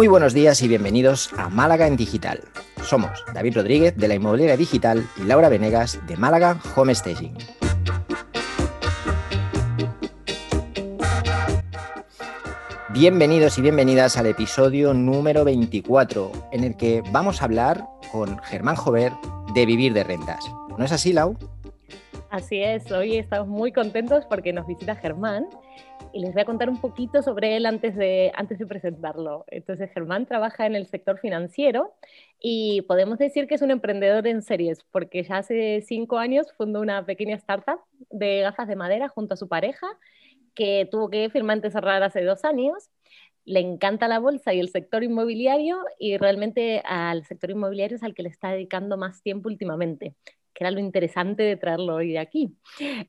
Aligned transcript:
Muy 0.00 0.08
buenos 0.08 0.32
días 0.32 0.62
y 0.62 0.68
bienvenidos 0.68 1.30
a 1.36 1.50
Málaga 1.50 1.86
en 1.86 1.94
Digital. 1.94 2.40
Somos 2.82 3.22
David 3.34 3.56
Rodríguez 3.56 3.94
de 3.98 4.08
la 4.08 4.14
Inmobiliaria 4.14 4.56
Digital 4.56 5.06
y 5.18 5.24
Laura 5.24 5.50
Venegas 5.50 6.00
de 6.06 6.16
Málaga 6.16 6.58
Home 6.74 6.94
Staging. 6.94 7.34
Bienvenidos 12.94 13.58
y 13.58 13.60
bienvenidas 13.60 14.16
al 14.16 14.24
episodio 14.24 14.94
número 14.94 15.44
24, 15.44 16.32
en 16.52 16.64
el 16.64 16.78
que 16.78 17.02
vamos 17.12 17.42
a 17.42 17.44
hablar 17.44 17.84
con 18.10 18.38
Germán 18.38 18.76
Jover 18.76 19.12
de 19.52 19.66
vivir 19.66 19.92
de 19.92 20.04
rentas. 20.04 20.42
¿No 20.78 20.82
es 20.82 20.92
así, 20.92 21.12
Lau? 21.12 21.36
Así 22.30 22.62
es, 22.62 22.90
hoy 22.90 23.18
estamos 23.18 23.48
muy 23.48 23.70
contentos 23.70 24.24
porque 24.24 24.54
nos 24.54 24.66
visita 24.66 24.96
Germán 24.96 25.46
y 26.12 26.20
les 26.20 26.32
voy 26.32 26.42
a 26.42 26.44
contar 26.44 26.68
un 26.68 26.80
poquito 26.80 27.22
sobre 27.22 27.56
él 27.56 27.66
antes 27.66 27.96
de, 27.96 28.32
antes 28.34 28.58
de 28.58 28.66
presentarlo. 28.66 29.44
Entonces, 29.48 29.90
Germán 29.92 30.26
trabaja 30.26 30.66
en 30.66 30.74
el 30.74 30.86
sector 30.86 31.18
financiero 31.18 31.94
y 32.40 32.82
podemos 32.82 33.18
decir 33.18 33.46
que 33.46 33.54
es 33.54 33.62
un 33.62 33.70
emprendedor 33.70 34.26
en 34.26 34.42
series, 34.42 34.82
porque 34.90 35.22
ya 35.22 35.38
hace 35.38 35.82
cinco 35.86 36.18
años 36.18 36.52
fundó 36.56 36.80
una 36.80 37.04
pequeña 37.06 37.36
startup 37.36 37.80
de 38.10 38.40
gafas 38.40 38.68
de 38.68 38.76
madera 38.76 39.08
junto 39.08 39.34
a 39.34 39.36
su 39.36 39.48
pareja, 39.48 39.86
que 40.54 40.88
tuvo 40.90 41.10
que 41.10 41.30
firmante 41.30 41.70
cerrar 41.70 42.02
hace 42.02 42.24
dos 42.24 42.44
años. 42.44 42.90
Le 43.44 43.60
encanta 43.60 44.08
la 44.08 44.18
bolsa 44.18 44.52
y 44.52 44.60
el 44.60 44.68
sector 44.68 45.02
inmobiliario 45.02 45.78
y 45.98 46.18
realmente 46.18 46.82
al 46.84 47.24
sector 47.24 47.50
inmobiliario 47.50 47.96
es 47.96 48.02
al 48.02 48.14
que 48.14 48.22
le 48.22 48.28
está 48.28 48.50
dedicando 48.50 48.96
más 48.96 49.22
tiempo 49.22 49.48
últimamente 49.48 50.14
que 50.60 50.64
era 50.64 50.70
lo 50.72 50.80
interesante 50.80 51.42
de 51.42 51.56
traerlo 51.56 51.94
hoy 51.94 52.18
aquí. 52.18 52.54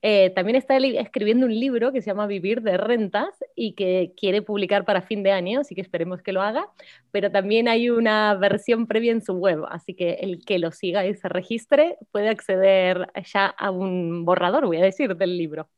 Eh, 0.01 0.29
también 0.29 0.55
está 0.55 0.77
escribiendo 0.77 1.45
un 1.45 1.53
libro 1.53 1.91
que 1.91 2.01
se 2.01 2.09
llama 2.09 2.25
Vivir 2.25 2.61
de 2.61 2.77
Rentas 2.77 3.43
y 3.55 3.73
que 3.73 4.13
quiere 4.15 4.41
publicar 4.41 4.85
para 4.85 5.01
fin 5.01 5.21
de 5.21 5.33
año, 5.33 5.59
así 5.59 5.75
que 5.75 5.81
esperemos 5.81 6.21
que 6.21 6.31
lo 6.31 6.41
haga, 6.41 6.69
pero 7.11 7.29
también 7.29 7.67
hay 7.67 7.89
una 7.89 8.35
versión 8.35 8.87
previa 8.87 9.11
en 9.11 9.21
su 9.21 9.33
web, 9.33 9.65
así 9.69 9.93
que 9.93 10.13
el 10.21 10.45
que 10.45 10.59
lo 10.59 10.71
siga 10.71 11.05
y 11.05 11.13
se 11.13 11.27
registre 11.27 11.97
puede 12.13 12.29
acceder 12.29 13.11
ya 13.25 13.47
a 13.47 13.69
un 13.69 14.23
borrador, 14.23 14.65
voy 14.65 14.77
a 14.77 14.83
decir, 14.83 15.17
del 15.17 15.37
libro. 15.37 15.69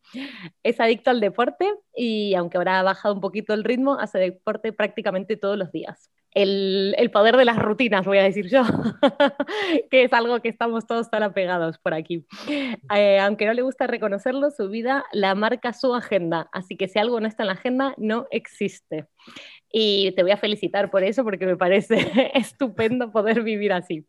Es 0.62 0.80
adicto 0.80 1.10
al 1.10 1.22
deporte 1.22 1.74
y 1.96 2.36
aunque 2.36 2.58
ahora 2.58 2.80
ha 2.80 2.84
bajado 2.84 3.16
un 3.16 3.22
poquito 3.22 3.56
el 3.56 3.64
ritmo, 3.64 3.98
hace 4.00 4.20
deporte 4.20 4.74
prácticamente 4.74 5.38
todos 5.38 5.58
los 5.58 5.72
días 5.72 6.12
el, 6.34 7.10
poder 7.12 7.38
de 7.38 7.46
las 7.46 7.58
rutinas, 7.58 8.06
voy 8.06 8.18
a 8.18 8.24
decir 8.24 8.48
yo, 8.50 8.64
que 9.92 10.04
es 10.04 10.14
algo 10.14 10.42
que 10.42 10.50
estamos 10.50 10.88
todos 10.88 11.10
tan 11.10 11.24
apegados 11.24 11.78
por 11.78 11.94
aquí. 11.94 12.26
Eh, 12.96 13.20
aunque 13.20 13.46
no 13.46 13.54
le 13.54 13.62
gusta 13.62 13.88
reconocerlo, 13.88 14.52
su 14.52 14.70
vida 14.70 15.06
la 15.12 15.36
marca 15.36 15.74
su 15.74 15.94
agenda, 15.94 16.50
así 16.52 16.76
que 16.76 16.88
si 16.88 17.00
algo 17.00 17.20
no 17.20 17.28
está 17.28 17.44
en 17.44 17.48
la 17.48 17.54
agenda, 17.54 17.94
no 17.98 18.28
existe. 18.32 19.08
Y 19.76 20.12
te 20.12 20.22
voy 20.22 20.32
a 20.32 20.38
felicitar 20.38 20.92
por 20.92 21.04
eso, 21.04 21.24
porque 21.24 21.48
me 21.48 21.58
parece 21.58 21.96
estupendo 22.36 23.12
poder 23.12 23.42
vivir 23.42 23.74
así. 23.74 24.06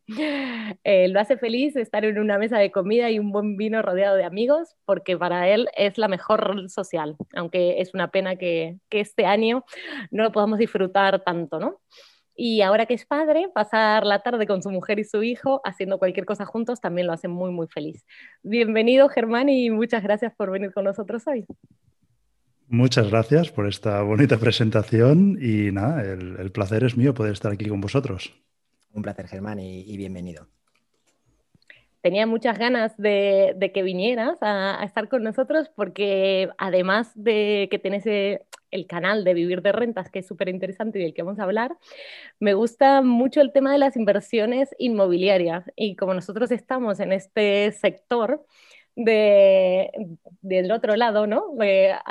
Eh, 0.85 1.09
lo 1.09 1.21
hace 1.21 1.39
feliz 1.39 1.75
estar 1.77 2.05
en 2.05 2.19
una 2.19 2.37
mesa 2.37 2.59
de 2.59 2.71
comida 2.71 3.11
y 3.11 3.19
un 3.19 3.33
buen 3.33 3.57
vino 3.57 3.81
rodeado 3.81 4.17
de 4.17 4.25
amigos, 4.25 4.77
porque 4.85 5.17
para 5.17 5.49
él 5.49 5.69
es 5.75 5.97
la 5.97 6.09
mejor 6.09 6.69
social, 6.69 7.17
aunque 7.35 7.81
es 7.81 7.95
una 7.95 8.11
pena 8.11 8.37
que, 8.37 8.77
que 8.91 9.01
este 9.01 9.25
año 9.25 9.65
no 10.11 10.25
lo 10.25 10.33
podamos 10.33 10.59
disfrutar 10.59 11.25
tanto, 11.25 11.59
¿no? 11.59 11.81
Y 12.37 12.63
ahora 12.63 12.87
que 12.87 12.95
es 12.95 13.07
padre, 13.07 13.49
pasar 13.55 14.05
la 14.05 14.19
tarde 14.21 14.47
con 14.47 14.61
su 14.61 14.71
mujer 14.71 14.99
y 14.99 15.05
su 15.05 15.23
hijo 15.23 15.61
haciendo 15.65 15.99
cualquier 15.99 16.27
cosa 16.27 16.45
juntos 16.45 16.81
también 16.81 17.07
lo 17.07 17.13
hace 17.13 17.29
muy, 17.29 17.53
muy 17.53 17.69
feliz. 17.69 18.05
Bienvenido, 18.43 19.09
Germán, 19.09 19.49
y 19.49 19.71
muchas 19.71 20.03
gracias 20.03 20.35
por 20.35 20.51
venir 20.51 20.73
con 20.73 20.85
nosotros 20.85 21.27
hoy. 21.29 21.47
Muchas 22.67 23.09
gracias 23.09 23.53
por 23.53 23.69
esta 23.69 24.03
bonita 24.03 24.39
presentación 24.39 25.39
y 25.41 25.71
nada, 25.71 26.03
el, 26.03 26.51
placer 26.51 26.83
es 26.83 26.97
mío 26.97 27.15
poder 27.15 27.35
estar 27.35 27.53
aquí 27.53 27.69
con 27.69 27.81
vosotros. 27.81 28.35
Un 28.93 29.03
placer, 29.03 29.29
Germán, 29.29 29.61
y, 29.61 29.97
bienvenido. 29.97 30.49
Tenía 32.01 32.27
muchas 32.27 32.59
ganas 32.59 32.97
de, 32.97 33.71
que 33.73 33.83
vinieras 33.83 34.43
a, 34.43 34.81
a, 34.81 34.85
estar 34.85 35.09
con 35.09 35.23
nosotros 35.23 35.71
porque 35.77 36.51
además 36.59 37.13
de 37.15 37.69
que 37.71 37.79
tenés 37.79 38.07
el 38.75 38.87
canal 38.87 39.25
de 39.25 39.35
Vivir 39.35 39.63
de 39.63 39.73
Rentas, 39.73 40.11
que 40.11 40.19
es 40.19 40.27
súper 40.27 40.49
interesante 40.49 40.99
y 40.99 41.03
del 41.03 41.15
que 41.15 41.23
vamos 41.23 41.39
a 41.39 41.45
hablar, 41.45 41.77
me 42.41 42.55
gusta 42.55 43.03
mucho 43.03 43.41
el 43.41 43.53
tema 43.53 43.73
de 43.73 43.79
las 43.79 43.97
inversiones 43.97 44.75
inmobiliarias. 44.79 45.71
Y 45.77 45.97
como 45.97 46.13
nosotros 46.15 46.51
estamos 46.51 47.01
en 47.01 47.13
este 47.13 47.73
sector, 47.73 48.45
de, 48.97 49.91
del 50.41 50.71
otro 50.71 50.97
lado, 50.97 51.27
¿no? 51.27 51.55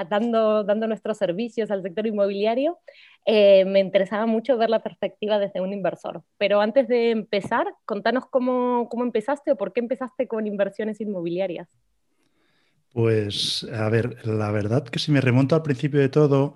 dando, 0.09 0.63
dando 0.63 0.87
nuestros 0.87 1.17
servicios 1.17 1.71
al 1.71 1.81
sector 1.81 2.07
inmobiliario, 2.07 2.79
eh, 3.25 3.65
me 3.65 3.79
interesaba 3.79 4.25
mucho 4.25 4.57
ver 4.57 4.69
la 4.69 4.83
perspectiva 4.83 5.39
desde 5.39 5.61
un 5.61 5.73
inversor. 5.73 6.23
Pero 6.37 6.61
antes 6.61 6.87
de 6.87 7.11
empezar, 7.11 7.67
contanos 7.85 8.25
cómo, 8.25 8.89
cómo 8.89 9.03
empezaste 9.03 9.51
o 9.51 9.57
por 9.57 9.73
qué 9.73 9.79
empezaste 9.79 10.27
con 10.27 10.47
inversiones 10.47 10.99
inmobiliarias. 11.01 11.69
Pues, 12.93 13.65
a 13.73 13.89
ver, 13.89 14.25
la 14.27 14.51
verdad 14.51 14.85
que 14.87 14.99
si 14.99 15.11
me 15.11 15.19
remonto 15.21 15.55
al 15.55 15.63
principio 15.63 15.99
de 15.99 16.09
todo, 16.09 16.53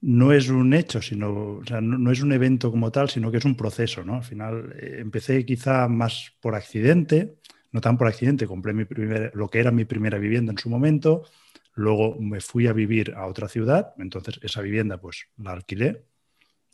no 0.00 0.32
es 0.32 0.48
un 0.48 0.72
hecho, 0.72 1.02
sino, 1.02 1.60
no, 1.82 2.12
es 2.12 2.22
un 2.22 2.32
evento 2.32 2.70
como 2.70 2.92
tal, 2.92 3.10
sino 3.10 3.30
que 3.32 3.38
es 3.38 3.44
un 3.44 3.56
proceso, 3.56 4.04
¿no? 4.04 4.14
Al 4.16 4.22
final 4.24 4.72
eh, 4.78 4.98
empecé 5.00 5.44
quizá 5.44 5.88
más 5.88 6.32
por 6.40 6.54
accidente, 6.54 7.34
no 7.72 7.80
tan 7.80 7.98
por 7.98 8.06
accidente, 8.06 8.46
compré 8.46 8.72
mi 8.72 8.84
primer, 8.84 9.32
lo 9.34 9.48
que 9.48 9.58
era 9.60 9.72
mi 9.72 9.84
primera 9.84 10.18
vivienda 10.18 10.52
en 10.52 10.58
su 10.58 10.70
momento, 10.70 11.24
luego 11.74 12.16
me 12.20 12.40
fui 12.40 12.68
a 12.68 12.72
vivir 12.72 13.12
a 13.16 13.26
otra 13.26 13.48
ciudad, 13.48 13.92
entonces 13.98 14.38
esa 14.42 14.60
vivienda 14.62 15.00
pues 15.00 15.26
la 15.38 15.52
alquilé 15.52 16.04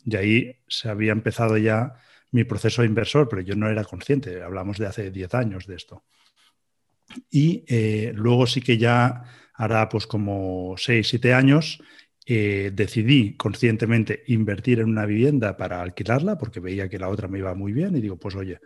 y 0.05 0.15
ahí 0.17 0.57
se 0.67 0.89
había 0.89 1.13
empezado 1.13 1.57
ya 1.57 1.95
mi 2.31 2.43
proceso 2.45 2.81
de 2.83 2.89
inversor, 2.89 3.29
pero 3.29 3.41
yo 3.43 3.55
no 3.55 3.69
era 3.69 3.83
consciente, 3.85 4.43
hablamos 4.43 4.77
de 4.79 4.87
hace 4.87 5.11
10 5.11 5.33
años 5.35 5.67
de 5.67 5.75
esto. 5.75 6.03
Y 7.29 7.63
eh, 7.67 8.11
luego 8.15 8.47
sí 8.47 8.61
que 8.61 8.77
ya 8.77 9.23
hará 9.53 9.89
pues 9.89 10.07
como 10.07 10.75
6, 10.77 11.07
7 11.07 11.33
años, 11.33 11.81
eh, 12.25 12.71
decidí 12.73 13.35
conscientemente 13.37 14.23
invertir 14.27 14.79
en 14.79 14.89
una 14.89 15.05
vivienda 15.05 15.55
para 15.55 15.81
alquilarla 15.81 16.37
porque 16.37 16.59
veía 16.59 16.89
que 16.89 16.99
la 16.99 17.09
otra 17.09 17.27
me 17.27 17.39
iba 17.39 17.55
muy 17.55 17.71
bien 17.73 17.95
y 17.95 18.01
digo, 18.01 18.17
pues 18.17 18.35
oye, 18.35 18.59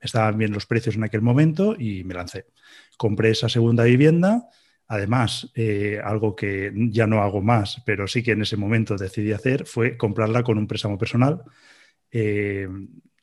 estaban 0.00 0.38
bien 0.38 0.52
los 0.52 0.66
precios 0.66 0.96
en 0.96 1.04
aquel 1.04 1.20
momento 1.20 1.74
y 1.78 2.04
me 2.04 2.14
lancé. 2.14 2.46
Compré 2.96 3.30
esa 3.30 3.48
segunda 3.48 3.84
vivienda. 3.84 4.48
Además, 4.86 5.50
eh, 5.54 6.00
algo 6.02 6.34
que 6.34 6.72
ya 6.90 7.06
no 7.06 7.22
hago 7.22 7.42
más, 7.42 7.82
pero 7.84 8.06
sí 8.06 8.22
que 8.22 8.32
en 8.32 8.42
ese 8.42 8.56
momento 8.56 8.96
decidí 8.96 9.32
hacer, 9.32 9.66
fue 9.66 9.96
comprarla 9.96 10.42
con 10.42 10.58
un 10.58 10.66
préstamo 10.66 10.98
personal 10.98 11.42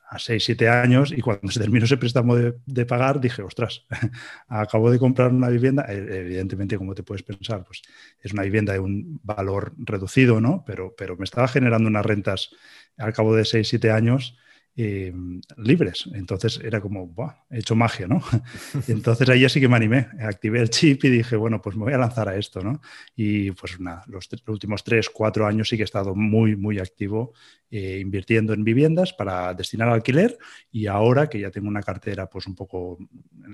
a 0.09 0.19
6, 0.19 0.43
7 0.43 0.69
años 0.69 1.11
y 1.11 1.21
cuando 1.21 1.51
se 1.51 1.59
terminó 1.59 1.85
ese 1.85 1.97
préstamo 1.97 2.35
de, 2.35 2.85
pagar 2.85 3.19
dije, 3.19 3.41
ostras, 3.41 3.85
acabo 4.47 4.89
de 4.89 4.99
comprar 4.99 5.31
una 5.31 5.49
vivienda, 5.49 5.85
e, 5.89 5.97
evidentemente 6.21 6.77
como 6.77 6.95
te 6.95 7.03
puedes 7.03 7.23
pensar, 7.23 7.63
pues 7.65 7.81
es 8.21 8.33
una 8.33 8.43
vivienda 8.43 8.73
de 8.73 8.79
un 8.79 9.19
valor 9.23 9.73
reducido, 9.77 10.39
¿no? 10.39 10.63
Pero, 10.65 10.95
pero 10.97 11.17
me 11.17 11.25
estaba 11.25 11.47
generando 11.47 11.89
unas 11.89 12.05
rentas 12.05 12.51
al 12.97 13.13
cabo 13.13 13.35
de 13.35 13.45
6, 13.45 13.67
7 13.67 13.91
años 13.91 14.37
eh, 14.79 15.11
libres. 15.57 16.07
Entonces 16.13 16.61
era 16.63 16.79
como, 16.79 17.11
he 17.49 17.57
hecho 17.57 17.75
magia, 17.75 18.07
¿no? 18.07 18.21
entonces 18.87 19.27
ahí 19.27 19.49
sí 19.49 19.59
que 19.59 19.67
me 19.67 19.75
animé, 19.75 20.07
activé 20.21 20.61
el 20.61 20.69
chip 20.69 21.03
y 21.03 21.09
dije, 21.09 21.35
bueno, 21.35 21.59
pues 21.59 21.75
me 21.75 21.85
voy 21.85 21.93
a 21.93 21.97
lanzar 21.97 22.29
a 22.29 22.37
esto, 22.37 22.61
¿no? 22.61 22.79
Y 23.15 23.49
pues 23.51 23.79
nada, 23.79 24.03
los, 24.07 24.29
últimos 24.47 24.83
tres, 24.83 25.09
cuatro 25.09 25.47
años 25.47 25.67
sí 25.67 25.77
que 25.77 25.81
he 25.81 25.85
estado 25.85 26.13
muy, 26.13 26.55
muy 26.55 26.77
activo 26.77 27.33
eh, 27.71 27.97
invirtiendo 27.99 28.53
en 28.53 28.63
viviendas 28.63 29.13
para 29.13 29.51
destinar 29.55 29.87
al 29.87 29.95
alquiler 29.95 30.37
y 30.71 30.85
ahora 30.85 31.27
que 31.27 31.39
ya 31.39 31.49
tengo 31.49 31.67
una 31.67 31.81
cartera 31.81 32.29
pues 32.29 32.45
un 32.45 32.53
poco 32.53 32.99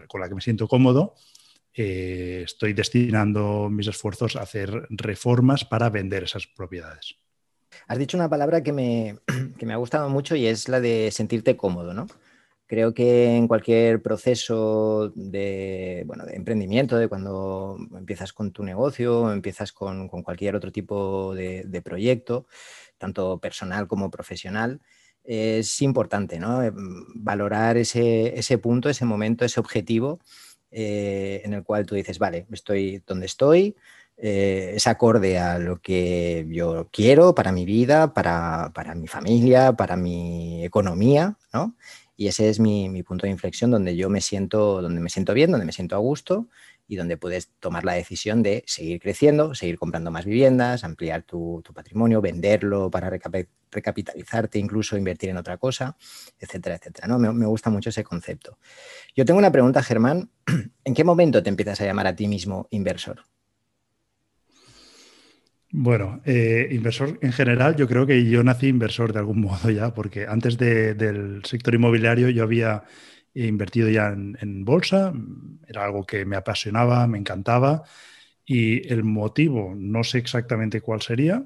con 0.07 0.19
la 0.19 0.28
que 0.28 0.35
me 0.35 0.41
siento 0.41 0.67
cómodo, 0.67 1.16
eh, 1.73 2.41
estoy 2.44 2.73
destinando 2.73 3.69
mis 3.69 3.88
esfuerzos 3.88 4.36
a 4.36 4.42
hacer 4.42 4.88
reformas 4.89 5.63
para 5.63 5.89
vender 5.89 6.24
esas 6.24 6.47
propiedades. 6.47 7.22
Has 7.87 7.97
dicho 7.97 8.17
una 8.17 8.29
palabra 8.29 8.61
que 8.63 8.71
me, 8.71 9.17
ha 9.71 9.77
gustado 9.77 10.09
mucho 10.09 10.35
y 10.35 10.47
es 10.47 10.69
la 10.69 10.79
de 10.79 11.09
sentirte 11.11 11.57
cómodo, 11.57 11.93
¿no? 11.93 12.07
Creo 12.65 12.93
que 12.93 13.35
en 13.35 13.47
cualquier 13.47 14.01
proceso 14.01 15.11
de, 15.15 16.05
de 16.07 16.35
emprendimiento, 16.35 16.97
de 16.97 17.07
cuando 17.07 17.77
empiezas 17.95 18.33
con 18.33 18.51
tu 18.51 18.63
negocio, 18.63 19.31
empiezas 19.31 19.71
con, 19.71 20.07
cualquier 20.07 20.55
otro 20.55 20.71
tipo 20.71 21.35
de, 21.35 21.81
proyecto, 21.83 22.47
tanto 22.97 23.39
personal 23.39 23.87
como 23.87 24.09
profesional, 24.09 24.81
es 25.23 25.81
importante 25.81 26.39
¿no? 26.39 26.63
Eh, 26.63 26.71
valorar 26.73 27.77
ese, 27.77 28.57
punto, 28.61 28.89
ese 28.89 29.05
momento, 29.05 29.45
ese 29.45 29.59
objetivo 29.59 30.19
eh, 30.71 31.41
en 31.45 31.53
el 31.53 31.63
cual 31.63 31.85
tú 31.85 31.95
dices, 31.95 32.17
vale, 32.17 32.47
estoy 32.51 33.03
donde 33.05 33.27
estoy, 33.27 33.75
eh, 34.18 34.74
es 34.75 34.88
acorde 34.88 35.39
a 35.39 35.60
lo 35.60 35.81
que 35.81 36.45
yo 36.50 36.89
quiero 36.92 37.33
para 37.33 37.51
mi 37.51 37.65
vida, 37.65 38.13
para, 38.13 38.71
mi 38.95 39.07
familia, 39.07 39.74
para 39.74 39.98
mi 39.98 40.63
economía, 40.63 41.38
¿no? 41.51 41.75
Y 42.15 42.27
ese 42.27 42.50
es 42.50 42.60
mi, 42.60 43.01
punto 43.04 43.25
de 43.25 43.31
inflexión 43.31 43.71
donde 43.71 43.95
yo 43.95 44.10
me 44.10 44.21
siento, 44.21 44.81
donde 44.81 45.01
me 45.01 45.10
siento 45.10 45.33
bien, 45.33 45.51
donde 45.51 45.65
me 45.65 45.71
siento 45.71 45.95
a 45.95 46.00
gusto 46.00 46.48
y 46.88 46.95
donde 46.95 47.18
puedes 47.18 47.50
tomar 47.60 47.86
la 47.86 47.94
decisión 47.94 48.44
de 48.44 48.63
seguir 48.68 49.00
creciendo, 49.01 49.56
seguir 49.56 49.80
comprando 49.80 50.12
más 50.12 50.25
viviendas, 50.25 50.83
ampliar 50.83 51.24
tu, 51.24 51.63
patrimonio, 51.74 52.21
venderlo 52.21 52.92
para 52.92 53.09
recapitalizarte, 53.09 54.59
incluso 54.59 54.95
invertir 54.95 55.31
en 55.31 55.38
otra 55.38 55.57
cosa, 55.57 55.98
etcétera, 56.39 56.75
etcétera. 56.75 57.07
¿no? 57.07 57.18
Me, 57.18 57.45
gusta 57.48 57.71
mucho 57.71 57.89
ese 57.89 58.04
concepto. 58.04 58.59
Yo 59.16 59.25
tengo 59.25 59.39
una 59.39 59.51
pregunta, 59.51 59.81
Germán. 59.81 60.30
¿En 60.83 60.94
qué 60.94 61.04
momento 61.04 61.42
te 61.42 61.50
empiezas 61.50 61.81
a 61.81 61.86
llamar 61.86 62.06
a 62.06 62.16
ti 62.16 62.27
mismo 62.27 62.68
inversor? 62.69 63.24
Bueno, 65.75 66.21
eh, 66.23 66.67
inversor 66.69 67.17
en 67.23 67.31
general, 67.33 67.75
yo 67.75 67.87
creo 67.87 68.05
que 68.05 68.29
yo 68.29 68.43
nací 68.43 68.67
inversor 68.67 69.11
de 69.11 69.17
algún 69.17 69.41
modo 69.41 69.71
ya, 69.71 69.91
porque 69.91 70.27
antes 70.27 70.55
del 70.59 71.41
sector 71.45 71.73
inmobiliario 71.73 72.29
yo 72.29 72.43
había 72.43 72.83
invertido 73.33 73.89
ya 73.89 74.09
en, 74.09 74.65
bolsa, 74.65 75.11
era 75.67 75.83
algo 75.83 76.05
que 76.05 76.25
me 76.25 76.35
apasionaba, 76.35 77.07
me 77.07 77.17
encantaba 77.17 77.83
y 78.45 78.87
el 78.87 79.03
motivo 79.03 79.73
no 79.75 80.03
sé 80.03 80.19
exactamente 80.19 80.79
cuál 80.81 81.01
sería. 81.01 81.43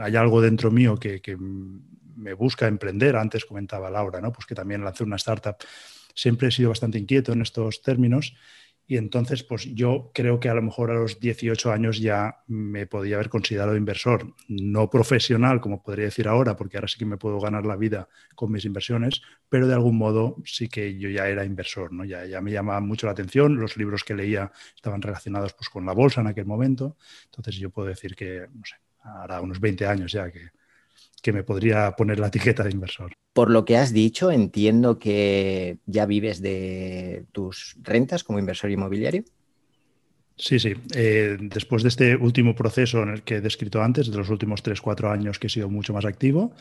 Hay 0.00 0.16
algo 0.16 0.40
dentro 0.40 0.72
mío 0.72 0.96
que, 0.96 1.20
que 1.20 1.36
me 1.36 2.32
busca 2.32 2.66
emprender. 2.66 3.14
Antes 3.14 3.44
comentaba 3.44 3.88
Laura, 3.88 4.20
¿no? 4.20 4.32
pues 4.32 4.46
que 4.46 4.56
también 4.56 4.82
lancé 4.82 5.04
una 5.04 5.16
startup. 5.16 5.56
Siempre 6.12 6.48
he 6.48 6.50
sido 6.50 6.70
bastante 6.70 6.98
inquieto 6.98 7.32
en 7.32 7.42
estos 7.42 7.82
términos 7.82 8.34
y 8.86 8.98
entonces, 8.98 9.42
pues 9.42 9.64
yo 9.74 10.10
creo 10.12 10.38
que 10.38 10.50
a 10.50 10.54
lo 10.54 10.60
mejor 10.60 10.90
a 10.90 10.94
los 10.94 11.18
18 11.18 11.72
años 11.72 12.00
ya 12.00 12.42
me 12.46 12.86
podía 12.86 13.14
haber 13.16 13.30
considerado 13.30 13.76
inversor, 13.76 14.34
no 14.48 14.90
profesional, 14.90 15.60
como 15.62 15.82
podría 15.82 16.04
decir 16.06 16.28
ahora, 16.28 16.54
porque 16.54 16.76
ahora 16.76 16.88
sí 16.88 16.98
que 16.98 17.06
me 17.06 17.16
puedo 17.16 17.40
ganar 17.40 17.64
la 17.64 17.76
vida 17.76 18.08
con 18.34 18.52
mis 18.52 18.66
inversiones, 18.66 19.22
pero 19.48 19.66
de 19.66 19.74
algún 19.74 19.96
modo 19.96 20.36
sí 20.44 20.68
que 20.68 20.98
yo 20.98 21.08
ya 21.08 21.28
era 21.28 21.46
inversor, 21.46 21.92
¿no? 21.92 22.04
Ya, 22.04 22.26
ya 22.26 22.42
me 22.42 22.52
llamaba 22.52 22.80
mucho 22.80 23.06
la 23.06 23.12
atención, 23.12 23.56
los 23.56 23.78
libros 23.78 24.04
que 24.04 24.14
leía 24.14 24.52
estaban 24.76 25.00
relacionados 25.00 25.54
pues, 25.54 25.70
con 25.70 25.86
la 25.86 25.92
bolsa 25.92 26.20
en 26.20 26.26
aquel 26.26 26.44
momento, 26.44 26.98
entonces 27.24 27.56
yo 27.56 27.70
puedo 27.70 27.88
decir 27.88 28.14
que, 28.14 28.46
no 28.52 28.64
sé, 28.66 28.76
ahora 29.02 29.40
unos 29.40 29.60
20 29.60 29.86
años 29.86 30.12
ya 30.12 30.30
que, 30.30 30.50
que 31.24 31.32
me 31.32 31.42
podría 31.42 31.90
poner 31.92 32.20
la 32.20 32.26
etiqueta 32.26 32.62
de 32.62 32.70
inversor. 32.70 33.14
Por 33.32 33.50
lo 33.50 33.64
que 33.64 33.78
has 33.78 33.94
dicho, 33.94 34.30
entiendo 34.30 34.98
que 34.98 35.78
ya 35.86 36.04
vives 36.04 36.42
de 36.42 37.24
tus 37.32 37.76
rentas 37.82 38.22
como 38.22 38.38
inversor 38.38 38.70
inmobiliario. 38.70 39.24
Sí, 40.36 40.58
sí. 40.58 40.74
Eh, 40.94 41.38
después 41.40 41.82
de 41.82 41.88
este 41.88 42.14
último 42.16 42.54
proceso 42.54 43.02
en 43.02 43.08
el 43.08 43.22
que 43.22 43.36
he 43.36 43.40
descrito 43.40 43.82
antes, 43.82 44.10
de 44.10 44.18
los 44.18 44.28
últimos 44.28 44.62
3-4 44.62 45.10
años 45.10 45.38
que 45.38 45.46
he 45.46 45.50
sido 45.50 45.70
mucho 45.70 45.94
más 45.94 46.04
activo, 46.04 46.52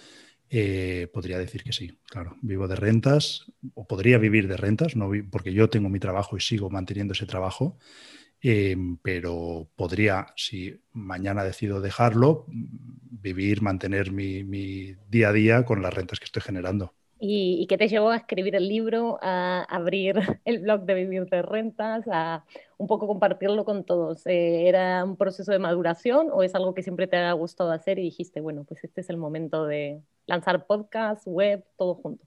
eh, 0.50 1.10
podría 1.12 1.38
decir 1.38 1.62
que 1.65 1.74
sí, 1.74 2.00
claro. 2.06 2.38
Vivo 2.42 2.69
de 2.69 2.77
rentas, 2.77 3.51
o 3.74 3.86
podría 3.86 4.18
vivir 4.18 4.48
de 4.48 4.56
rentas, 4.56 4.95
no 4.95 5.12
porque 5.30 5.51
yo 5.51 5.69
tengo 5.69 5.89
mi 5.89 6.00
trabajo 6.00 6.38
y 6.38 6.39
sigo 6.39 6.69
manteniendo 6.69 7.12
ese 7.12 7.25
trabajo. 7.25 7.77
Em, 8.45 8.97
pero 8.97 9.69
podría, 9.73 10.27
si 10.35 10.77
mañana 10.91 11.45
decido 11.45 11.79
dejarlo, 11.79 12.45
vivir, 12.49 13.61
mantener 13.61 14.11
mi, 14.11 14.43
día 15.09 15.29
a 15.29 15.31
día 15.31 15.63
con 15.63 15.81
las 15.81 15.93
rentas 15.93 16.19
que 16.19 16.25
estoy 16.25 16.41
generando. 16.41 16.93
¿Y, 17.17 17.65
qué 17.67 17.77
te 17.77 17.87
llevó 17.87 18.09
a 18.09 18.17
escribir 18.17 18.53
el 18.55 18.67
libro, 18.67 19.17
a 19.21 19.63
abrir 19.69 20.15
el 20.43 20.59
blog 20.59 20.81
de 20.81 20.93
Vivir 20.93 21.25
de 21.27 21.41
Rentas, 21.41 22.03
a 22.11 22.43
un 22.77 22.87
poco 22.87 23.07
compartirlo 23.07 23.63
con 23.63 23.85
todos? 23.85 24.27
Eh, 24.27 24.67
¿Era 24.67 25.05
un 25.05 25.15
proceso 25.15 25.53
de 25.53 25.59
maduración 25.59 26.27
o 26.33 26.43
es 26.43 26.53
algo 26.53 26.73
que 26.73 26.83
siempre 26.83 27.07
te 27.07 27.15
ha 27.15 27.31
gustado 27.31 27.71
hacer 27.71 27.97
y 27.97 28.01
dijiste, 28.01 28.41
bueno, 28.41 28.65
pues 28.65 28.83
este 28.83 28.99
es 28.99 29.09
el 29.09 29.15
momento 29.15 29.65
de 29.65 30.01
lanzar 30.25 30.65
podcast, 30.67 31.23
web, 31.25 31.63
todo 31.77 31.95
junto? 31.95 32.25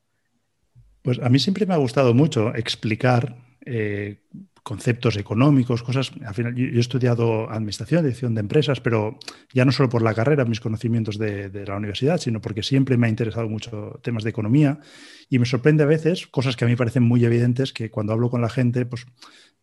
Pues 1.03 1.19
a 1.19 1.29
mí 1.29 1.39
siempre 1.39 1.67
me 1.67 1.75
ha 1.75 1.77
gustado 1.77 2.15
mucho 2.15 2.55
explicar 2.55 3.37
eh, 3.67 4.23
conceptos 4.67 5.17
económicos, 5.17 5.85
cosas. 5.85 6.11
Al 6.27 6.35
final, 6.35 6.57
yo, 6.57 6.65
he 6.65 6.81
estudiado 6.81 7.49
administración, 7.49 8.03
dirección 8.03 8.35
de 8.35 8.41
empresas, 8.41 8.81
pero 8.81 9.17
ya 9.55 9.65
no 9.65 9.71
solo 9.71 9.89
por 9.89 10.03
la 10.03 10.13
carrera, 10.13 10.45
mis 10.45 10.59
conocimientos 10.59 11.19
de, 11.19 11.65
la 11.65 11.77
universidad, 11.77 12.19
sino 12.19 12.41
porque 12.41 12.65
siempre 12.65 12.97
me 12.97 13.07
ha 13.07 13.11
interesado 13.11 13.49
mucho 13.49 14.01
temas 14.03 14.25
de 14.25 14.31
economía 14.31 14.81
y 15.31 15.39
me 15.39 15.47
sorprende 15.47 15.85
a 15.85 15.87
veces 15.87 16.27
cosas 16.27 16.57
que 16.57 16.65
a 16.65 16.69
mí 16.69 16.75
parecen 16.75 17.05
muy 17.05 17.25
evidentes 17.25 17.73
que 17.73 17.93
cuando 17.93 18.13
hablo 18.13 18.29
con 18.29 18.41
la 18.41 18.49
gente, 18.49 18.87
pues, 18.87 19.07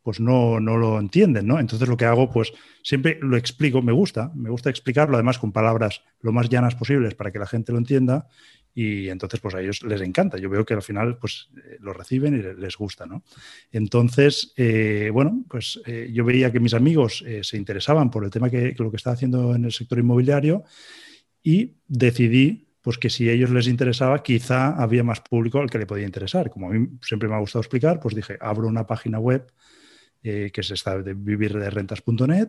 pues 0.04 0.22
no, 0.22 0.62
no 0.62 0.78
lo 0.78 0.98
entienden, 0.98 1.48
¿no? 1.48 1.60
Entonces 1.60 1.90
lo 1.90 1.98
que 1.98 2.06
hago, 2.06 2.32
pues 2.32 2.54
siempre 2.82 3.20
lo 3.22 3.36
explico, 3.36 3.82
me 3.82 3.92
gusta, 3.92 4.32
me 4.36 4.52
gusta 4.52 4.70
explicarlo 4.70 5.16
además 5.16 5.38
con 5.38 5.52
palabras 5.52 6.02
lo 6.22 6.32
más 6.32 6.48
llanas 6.48 6.76
posibles 6.76 7.14
para 7.14 7.34
que 7.34 7.40
la 7.40 7.46
gente 7.46 7.74
lo 7.74 7.78
entienda 7.78 8.30
y 8.76 9.10
entonces 9.10 9.40
pues 9.40 9.54
a 9.56 9.62
ellos 9.62 9.84
les 9.84 10.02
encanta. 10.02 10.38
Yo 10.38 10.50
veo 10.50 10.66
que 10.66 10.74
al 10.74 10.82
final 10.82 11.18
pues 11.18 11.50
eh, 11.58 11.78
lo 11.80 11.94
reciben 11.94 12.36
y 12.36 12.62
les 12.62 12.76
gusta, 12.76 13.06
¿no? 13.06 13.24
Entonces, 13.72 14.54
eh, 14.58 15.10
bueno, 15.14 15.44
pues 15.48 15.80
eh, 15.86 16.10
yo 16.12 16.26
veía 16.26 16.52
que 16.52 16.60
mis 16.60 16.74
amigos 16.74 17.24
se 17.42 17.58
interesaban 17.58 18.10
por 18.10 18.24
el 18.24 18.32
tema 18.32 18.50
que, 18.50 18.74
lo 18.78 18.90
que 18.90 18.98
estaba 18.98 19.14
haciendo 19.14 19.56
en 19.56 19.66
el 19.66 19.72
sector 19.72 20.00
inmobiliario 20.00 20.64
y 21.44 21.76
decidí 21.88 22.68
pues 22.82 22.98
que 22.98 23.10
si 23.10 23.30
a 23.30 23.32
ellos 23.32 23.50
les 23.50 23.68
interesaba, 23.68 24.22
quizá 24.22 24.76
había 24.76 25.04
más 25.04 25.22
público 25.22 25.60
al 25.60 25.70
que 25.70 25.78
le 25.78 25.86
podía 25.86 26.06
interesar. 26.06 26.50
Como 26.50 26.68
a 26.68 26.72
mí 26.74 26.98
siempre 27.02 27.30
me 27.30 27.36
ha 27.36 27.40
gustado 27.40 27.62
explicar, 27.62 28.00
pues 28.02 28.14
dije, 28.14 28.38
abro 28.42 28.68
una 28.68 28.86
página 28.86 29.20
web 29.20 29.52
que 30.22 30.52
es 30.56 30.72
esta 30.72 31.02
de 31.02 31.14
vivirderentas.net 31.14 32.48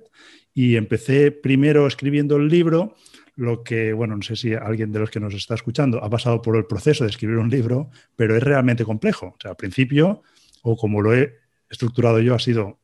y 0.52 0.76
empecé 0.76 1.32
primero 1.32 1.88
escribiendo 1.88 2.36
el 2.36 2.46
libro 2.46 2.94
lo 3.36 3.62
que, 3.62 3.92
bueno, 3.92 4.16
no 4.16 4.22
sé 4.22 4.36
si 4.36 4.54
alguien 4.54 4.92
de 4.92 5.00
los 5.00 5.10
que 5.10 5.20
nos 5.20 5.34
está 5.34 5.54
escuchando 5.54 6.02
ha 6.02 6.10
pasado 6.10 6.40
por 6.40 6.56
el 6.56 6.66
proceso 6.66 7.04
de 7.04 7.10
escribir 7.10 7.38
un 7.38 7.50
libro, 7.50 7.90
pero 8.16 8.36
es 8.36 8.42
realmente 8.42 8.84
complejo. 8.84 9.26
O 9.26 9.36
sea, 9.40 9.52
al 9.52 9.56
principio, 9.56 10.22
o 10.62 10.76
como 10.76 11.02
lo 11.02 11.14
he 11.14 11.34
estructurado 11.68 12.20
yo, 12.20 12.34
ha 12.34 12.38
sido 12.38 12.78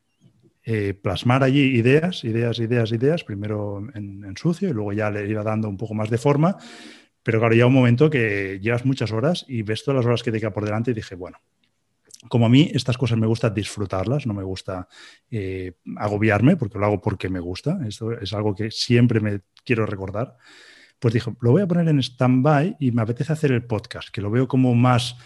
eh, 0.62 0.94
plasmar 0.94 1.43
allí 1.43 1.79
ideas, 1.79 2.25
ideas, 2.25 2.58
ideas, 2.58 2.93
ideas, 2.93 3.25
primero 3.25 3.82
en, 3.94 4.35
sucio 4.37 4.69
y 4.69 4.73
luego 4.73 4.93
ya 4.93 5.11
le 5.11 5.29
iba 5.29 5.43
dando 5.43 5.69
un 5.69 5.76
poco 5.76 5.94
más 5.94 6.11
de 6.11 6.19
forma. 6.19 6.56
Pero 7.23 7.38
claro, 7.38 7.55
ya 7.55 7.67
un 7.67 7.75
momento 7.75 8.11
que 8.11 8.58
llevas 8.61 8.85
muchas 8.85 9.12
horas 9.12 9.44
y 9.49 9.62
ves 9.62 9.85
todas 9.85 9.96
las 9.96 10.06
horas 10.06 10.23
que 10.23 10.32
te 10.32 10.41
queda 10.41 10.53
por 10.53 10.64
delante 10.64 10.91
y 10.91 10.94
dije, 10.94 11.14
bueno, 11.14 11.38
como 12.28 12.46
a 12.46 12.49
mí 12.49 12.70
estas 12.72 12.99
cosas 12.99 13.19
me 13.19 13.26
gusta 13.26 13.50
disfrutarlas, 13.50 14.26
no 14.26 14.34
me 14.34 14.43
gusta 14.43 14.88
eh, 15.31 15.72
agobiarme, 15.96 16.56
porque 16.56 16.78
lo 16.78 16.87
hago 16.87 17.00
porque 17.00 17.28
me 17.28 17.40
gusta, 17.40 17.78
esto 17.87 18.12
es 18.12 18.32
algo 18.32 18.55
que 18.55 18.70
siempre 18.70 19.20
me 19.20 19.40
quiero 19.64 19.87
recordar, 19.87 20.37
pues 20.99 21.14
dijo, 21.14 21.34
lo 21.40 21.52
voy 21.52 21.62
a 21.62 21.67
poner 21.67 21.88
en 21.88 21.99
stand-by 21.99 22.76
y 22.78 22.93
me 22.93 23.02
apetece 23.02 23.32
hacer 23.32 23.52
el 23.52 23.64
podcast, 23.64 24.11
que 24.11 24.20
lo 24.20 24.31
veo 24.31 24.46
como 24.46 24.75
más 24.75 25.17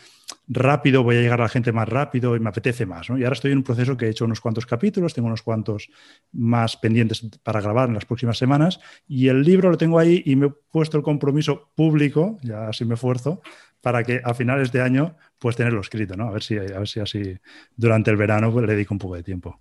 rápido, 0.46 1.02
voy 1.02 1.17
a 1.17 1.20
llegar 1.20 1.41
a 1.41 1.44
la 1.44 1.49
gente 1.49 1.73
más 1.73 1.88
rápido 1.88 2.37
y 2.37 2.41
me 2.41 2.49
apetece 2.49 2.87
más. 2.87 3.08
Y 3.08 3.25
ahora 3.25 3.32
estoy 3.32 3.52
en 3.52 3.58
un 3.58 3.64
proceso 3.64 3.96
que 3.96 4.06
he 4.06 4.11
hecho 4.11 4.25
unos 4.25 4.41
cuantos 4.41 4.67
capítulos, 4.67 5.14
tengo 5.14 5.26
unos 5.26 5.43
cuantos 5.43 5.88
más 6.32 6.76
pendientes 6.76 7.29
para 7.43 7.60
grabar 7.60 7.89
en 7.89 7.94
las 7.94 8.05
próximas 8.05 8.39
semanas 8.39 8.81
y 9.06 9.29
el 9.29 9.43
libro 9.43 9.70
lo 9.70 9.77
tengo 9.77 9.98
ahí 9.98 10.22
y 10.24 10.36
me 10.36 10.46
he 10.46 10.53
puesto 10.70 10.96
el 10.96 11.03
compromiso 11.03 11.70
público, 11.74 12.39
ya 12.43 12.69
así 12.69 12.84
me 12.84 12.94
esfuerzo, 12.94 13.43
para 13.84 14.03
que 14.03 14.22
a 14.24 14.32
finales 14.32 14.72
de 14.72 14.81
año 14.81 15.14
pues 15.38 15.56
tenerlo 15.56 15.82
escrito, 15.82 16.17
¿no? 16.17 16.26
A 16.26 16.32
ver 16.32 16.43
si, 16.43 16.56
a 16.56 16.79
ver 16.79 16.88
si 16.88 17.00
así 17.00 17.36
durante 17.76 18.10
el 18.10 18.17
verano 18.17 18.50
pues, 18.50 18.67
le 18.67 18.72
dedico 18.72 18.94
un 18.94 18.98
poco 18.98 19.14
de 19.14 19.22
tiempo. 19.22 19.60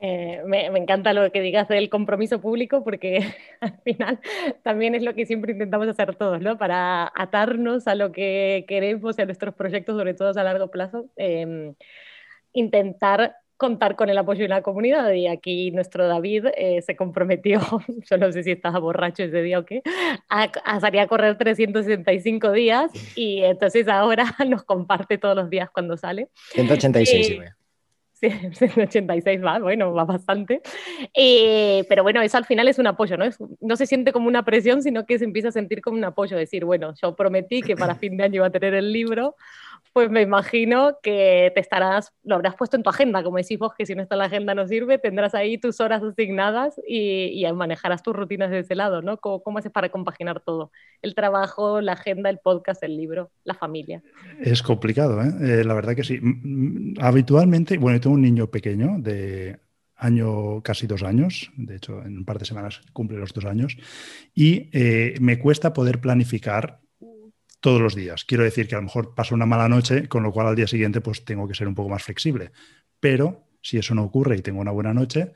Eh, 0.00 0.42
me, 0.44 0.66
encanta 0.66 1.12
lo 1.12 1.30
que 1.30 1.40
digas 1.40 1.68
del 1.68 1.88
compromiso 1.88 2.40
público 2.40 2.82
porque 2.82 3.20
al 3.60 3.78
final 3.84 4.18
también 4.64 4.96
es 4.96 5.04
lo 5.04 5.14
que 5.14 5.26
siempre 5.26 5.52
intentamos 5.52 5.86
hacer 5.86 6.16
todos, 6.16 6.42
¿no? 6.42 6.58
Para 6.58 7.12
atarnos 7.14 7.86
a 7.86 7.94
lo 7.94 8.10
que 8.10 8.64
queremos 8.66 9.16
y 9.16 9.22
a 9.22 9.26
nuestros 9.26 9.54
proyectos, 9.54 9.96
sobre 9.96 10.14
todo 10.14 10.32
a 10.36 10.42
largo 10.42 10.72
plazo, 10.72 11.06
em, 11.14 11.74
intentar 12.52 13.36
contar 13.64 13.96
con 13.96 14.10
el 14.10 14.18
apoyo 14.18 14.42
de 14.42 14.48
la 14.48 14.60
comunidad 14.60 15.10
y 15.12 15.26
aquí 15.26 15.70
nuestro 15.70 16.06
David 16.06 16.48
eh, 16.54 16.82
se 16.82 16.96
comprometió, 16.96 17.60
yo 18.10 18.18
no 18.18 18.30
sé 18.30 18.42
si 18.42 18.50
estaba 18.50 18.78
borracho 18.78 19.22
ese 19.22 19.40
día 19.40 19.58
o 19.58 19.64
qué, 19.64 19.80
a, 20.28 20.80
salir 20.80 21.00
a 21.00 21.06
correr 21.06 21.38
365 21.38 22.52
días 22.52 22.90
y 23.16 23.42
entonces 23.42 23.88
ahora 23.88 24.26
nos 24.46 24.64
comparte 24.64 25.16
todos 25.16 25.34
los 25.34 25.48
días 25.48 25.70
cuando 25.70 25.96
sale. 25.96 26.28
186, 26.52 27.40
sí, 28.12 28.28
186 28.52 29.42
va, 29.42 29.58
bueno, 29.60 29.94
va 29.94 30.04
bastante. 30.04 30.60
Eh, 31.14 31.86
pero 31.88 32.02
bueno, 32.02 32.20
eso 32.20 32.36
al 32.36 32.44
final 32.44 32.68
es 32.68 32.78
un 32.78 32.86
apoyo, 32.86 33.16
¿no? 33.16 33.24
no 33.62 33.76
se 33.76 33.86
siente 33.86 34.12
como 34.12 34.28
una 34.28 34.44
presión, 34.44 34.82
sino 34.82 35.06
que 35.06 35.18
se 35.18 35.24
empieza 35.24 35.48
a 35.48 35.52
sentir 35.52 35.80
como 35.80 35.96
un 35.96 36.04
apoyo, 36.04 36.36
decir, 36.36 36.66
bueno, 36.66 36.92
yo 37.00 37.16
prometí 37.16 37.62
que 37.62 37.76
para 37.76 37.94
fin 37.94 38.18
de 38.18 38.24
año 38.24 38.36
iba 38.36 38.46
a 38.46 38.50
tener 38.50 38.74
el 38.74 38.92
libro, 38.92 39.36
pues 39.94 40.10
me 40.10 40.22
imagino 40.22 40.98
que 41.04 41.52
te 41.54 41.60
estarás, 41.60 42.12
lo 42.24 42.34
habrás 42.34 42.56
puesto 42.56 42.76
en 42.76 42.82
tu 42.82 42.90
agenda, 42.90 43.22
como 43.22 43.36
decís 43.36 43.60
vos, 43.60 43.72
que 43.78 43.86
si 43.86 43.94
no 43.94 44.02
está 44.02 44.16
en 44.16 44.18
la 44.18 44.24
agenda 44.24 44.52
no 44.52 44.66
sirve, 44.66 44.98
tendrás 44.98 45.36
ahí 45.36 45.56
tus 45.56 45.80
horas 45.80 46.02
asignadas 46.02 46.80
y, 46.86 47.44
manejarás 47.54 48.02
tus 48.02 48.16
rutinas 48.16 48.50
de 48.50 48.58
ese 48.58 48.74
lado, 48.74 49.02
¿no? 49.02 49.18
¿Cómo, 49.18 49.40
¿Cómo, 49.44 49.58
haces 49.58 49.70
para 49.70 49.90
compaginar 49.90 50.40
todo? 50.40 50.72
El 51.00 51.14
trabajo, 51.14 51.80
la 51.80 51.92
agenda, 51.92 52.28
el 52.28 52.38
podcast, 52.38 52.82
el 52.82 52.96
libro, 52.96 53.30
la 53.44 53.54
familia. 53.54 54.02
Es 54.40 54.64
complicado, 54.64 55.22
¿eh? 55.22 55.32
eh 55.40 55.64
la 55.64 55.74
verdad 55.74 55.94
que 55.94 56.02
sí. 56.02 56.18
Habitualmente, 57.00 57.78
bueno, 57.78 57.98
yo 57.98 58.02
tengo 58.02 58.16
un 58.16 58.22
niño 58.22 58.48
pequeño 58.48 58.96
de 58.98 59.60
año, 59.94 60.60
casi 60.62 60.88
dos 60.88 61.04
años, 61.04 61.52
de 61.56 61.76
hecho 61.76 62.02
en 62.02 62.18
un 62.18 62.24
par 62.24 62.40
de 62.40 62.46
semanas 62.46 62.80
cumple 62.92 63.18
los 63.18 63.32
dos 63.32 63.44
años, 63.44 63.76
y 64.34 64.70
eh, 64.72 65.14
me 65.20 65.38
cuesta 65.38 65.72
poder 65.72 66.00
planificar 66.00 66.80
todos 67.64 67.80
los 67.80 67.94
días. 67.94 68.26
Quiero 68.26 68.44
decir 68.44 68.68
que 68.68 68.74
a 68.74 68.78
lo 68.78 68.84
mejor 68.84 69.14
paso 69.14 69.34
una 69.34 69.46
mala 69.46 69.70
noche, 69.70 70.06
con 70.06 70.22
lo 70.22 70.32
cual 70.32 70.48
al 70.48 70.54
día 70.54 70.66
siguiente 70.66 71.00
pues 71.00 71.24
tengo 71.24 71.48
que 71.48 71.54
ser 71.54 71.66
un 71.66 71.74
poco 71.74 71.88
más 71.88 72.02
flexible. 72.02 72.52
Pero 73.00 73.48
Si 73.62 73.78
eso 73.78 73.94
no 73.94 74.04
ocurre 74.04 74.36
y 74.36 74.42
tengo 74.42 74.60
una 74.60 74.72
buena 74.72 74.92
noche, 74.92 75.32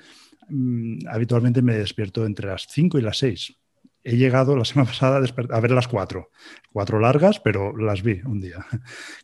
mm, 0.50 1.08
habitualmente 1.08 1.62
me 1.62 1.75
despierto 1.75 2.26
entre 2.26 2.49
las 2.49 2.66
5 2.68 2.99
y 2.99 3.02
las 3.02 3.16
6 3.16 3.56
he 4.05 4.17
llegado 4.17 4.57
la 4.57 4.64
semana 4.64 4.88
pasada 4.90 5.21
a 5.50 5.61
ver 5.61 5.71
las 5.71 5.88
cuatro. 5.88 6.31
Cuatro 6.73 7.00
largas, 7.00 7.40
pero 7.40 7.76
las 7.76 8.02
vi 8.02 8.21
un 8.25 8.40
día. 8.40 8.64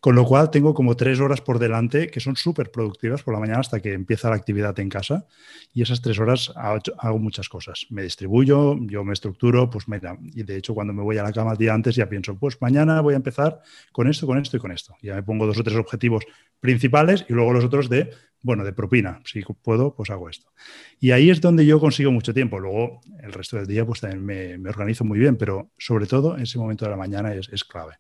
Con 0.01 0.15
lo 0.15 0.25
cual 0.25 0.51
tengo 0.51 0.75
como 0.75 0.97
tres 0.97 1.21
horas 1.21 1.41
por 1.41 1.59
delante 1.59 2.09
que 2.09 2.21
son 2.21 2.37
súper 2.37 2.71
productivas 2.71 3.23
por 3.23 3.35
la 3.35 3.41
mañana 3.41 3.61
hasta 3.61 3.81
que 3.81 3.93
empieza 3.93 4.31
la 4.31 4.37
actividad 4.37 4.79
en 4.81 4.89
casa. 4.89 5.27
Y 5.73 5.83
esas 5.83 6.01
tres 6.03 6.19
horas 6.19 6.53
hago 6.57 7.19
muchas 7.19 7.49
cosas. 7.49 7.87
Me 7.91 8.03
distribuyo, 8.03 8.77
yo 8.81 9.05
me 9.05 9.13
estructuro, 9.13 9.71
pues 9.71 9.89
mira, 9.89 10.19
y 10.33 10.43
de 10.43 10.57
hecho 10.57 10.75
cuando 10.75 10.93
me 10.93 11.03
voy 11.03 11.19
a 11.19 11.23
la 11.23 11.33
cama 11.33 11.53
el 11.53 11.59
día 11.59 11.75
antes 11.75 11.97
ya 11.97 12.09
pienso, 12.09 12.37
pues 12.39 12.61
mañana 12.61 13.01
voy 13.01 13.15
a 13.15 13.17
empezar 13.17 13.61
con 13.93 14.09
esto, 14.09 14.27
con 14.27 14.39
esto 14.39 14.57
y 14.57 14.61
con 14.61 14.73
esto. 14.73 14.97
Ya 15.03 15.15
me 15.15 15.23
pongo 15.23 15.47
dos 15.47 15.59
o 15.59 15.65
tres 15.65 15.77
objetivos 15.77 16.25
principales 16.61 17.25
y 17.29 17.33
luego 17.33 17.53
los 17.53 17.65
otros 17.65 17.89
de 17.89 18.11
bueno, 18.45 18.63
de 18.63 18.75
propina, 18.75 19.23
si 19.25 19.43
puedo, 19.63 19.95
pues 19.97 20.11
hago 20.11 20.29
esto. 20.29 20.53
Y 21.01 21.13
ahí 21.13 21.31
es 21.31 21.41
donde 21.41 21.65
yo 21.65 21.81
consigo 21.81 22.13
mucho 22.13 22.35
tiempo. 22.35 22.61
Luego, 22.61 23.01
el 23.23 23.33
resto 23.33 23.57
del 23.57 23.67
día, 23.67 23.87
pues 23.87 24.01
también 24.01 24.61
me, 24.61 24.64
organizo 24.71 25.05
muy 25.05 25.19
bien, 25.19 25.37
pero 25.37 25.71
sobre 25.79 26.07
todo 26.07 26.37
ese 26.37 26.59
momento 26.59 26.85
de 26.85 26.91
la 26.91 26.97
mañana 26.97 27.35
es, 27.35 27.65
clave. 27.65 27.95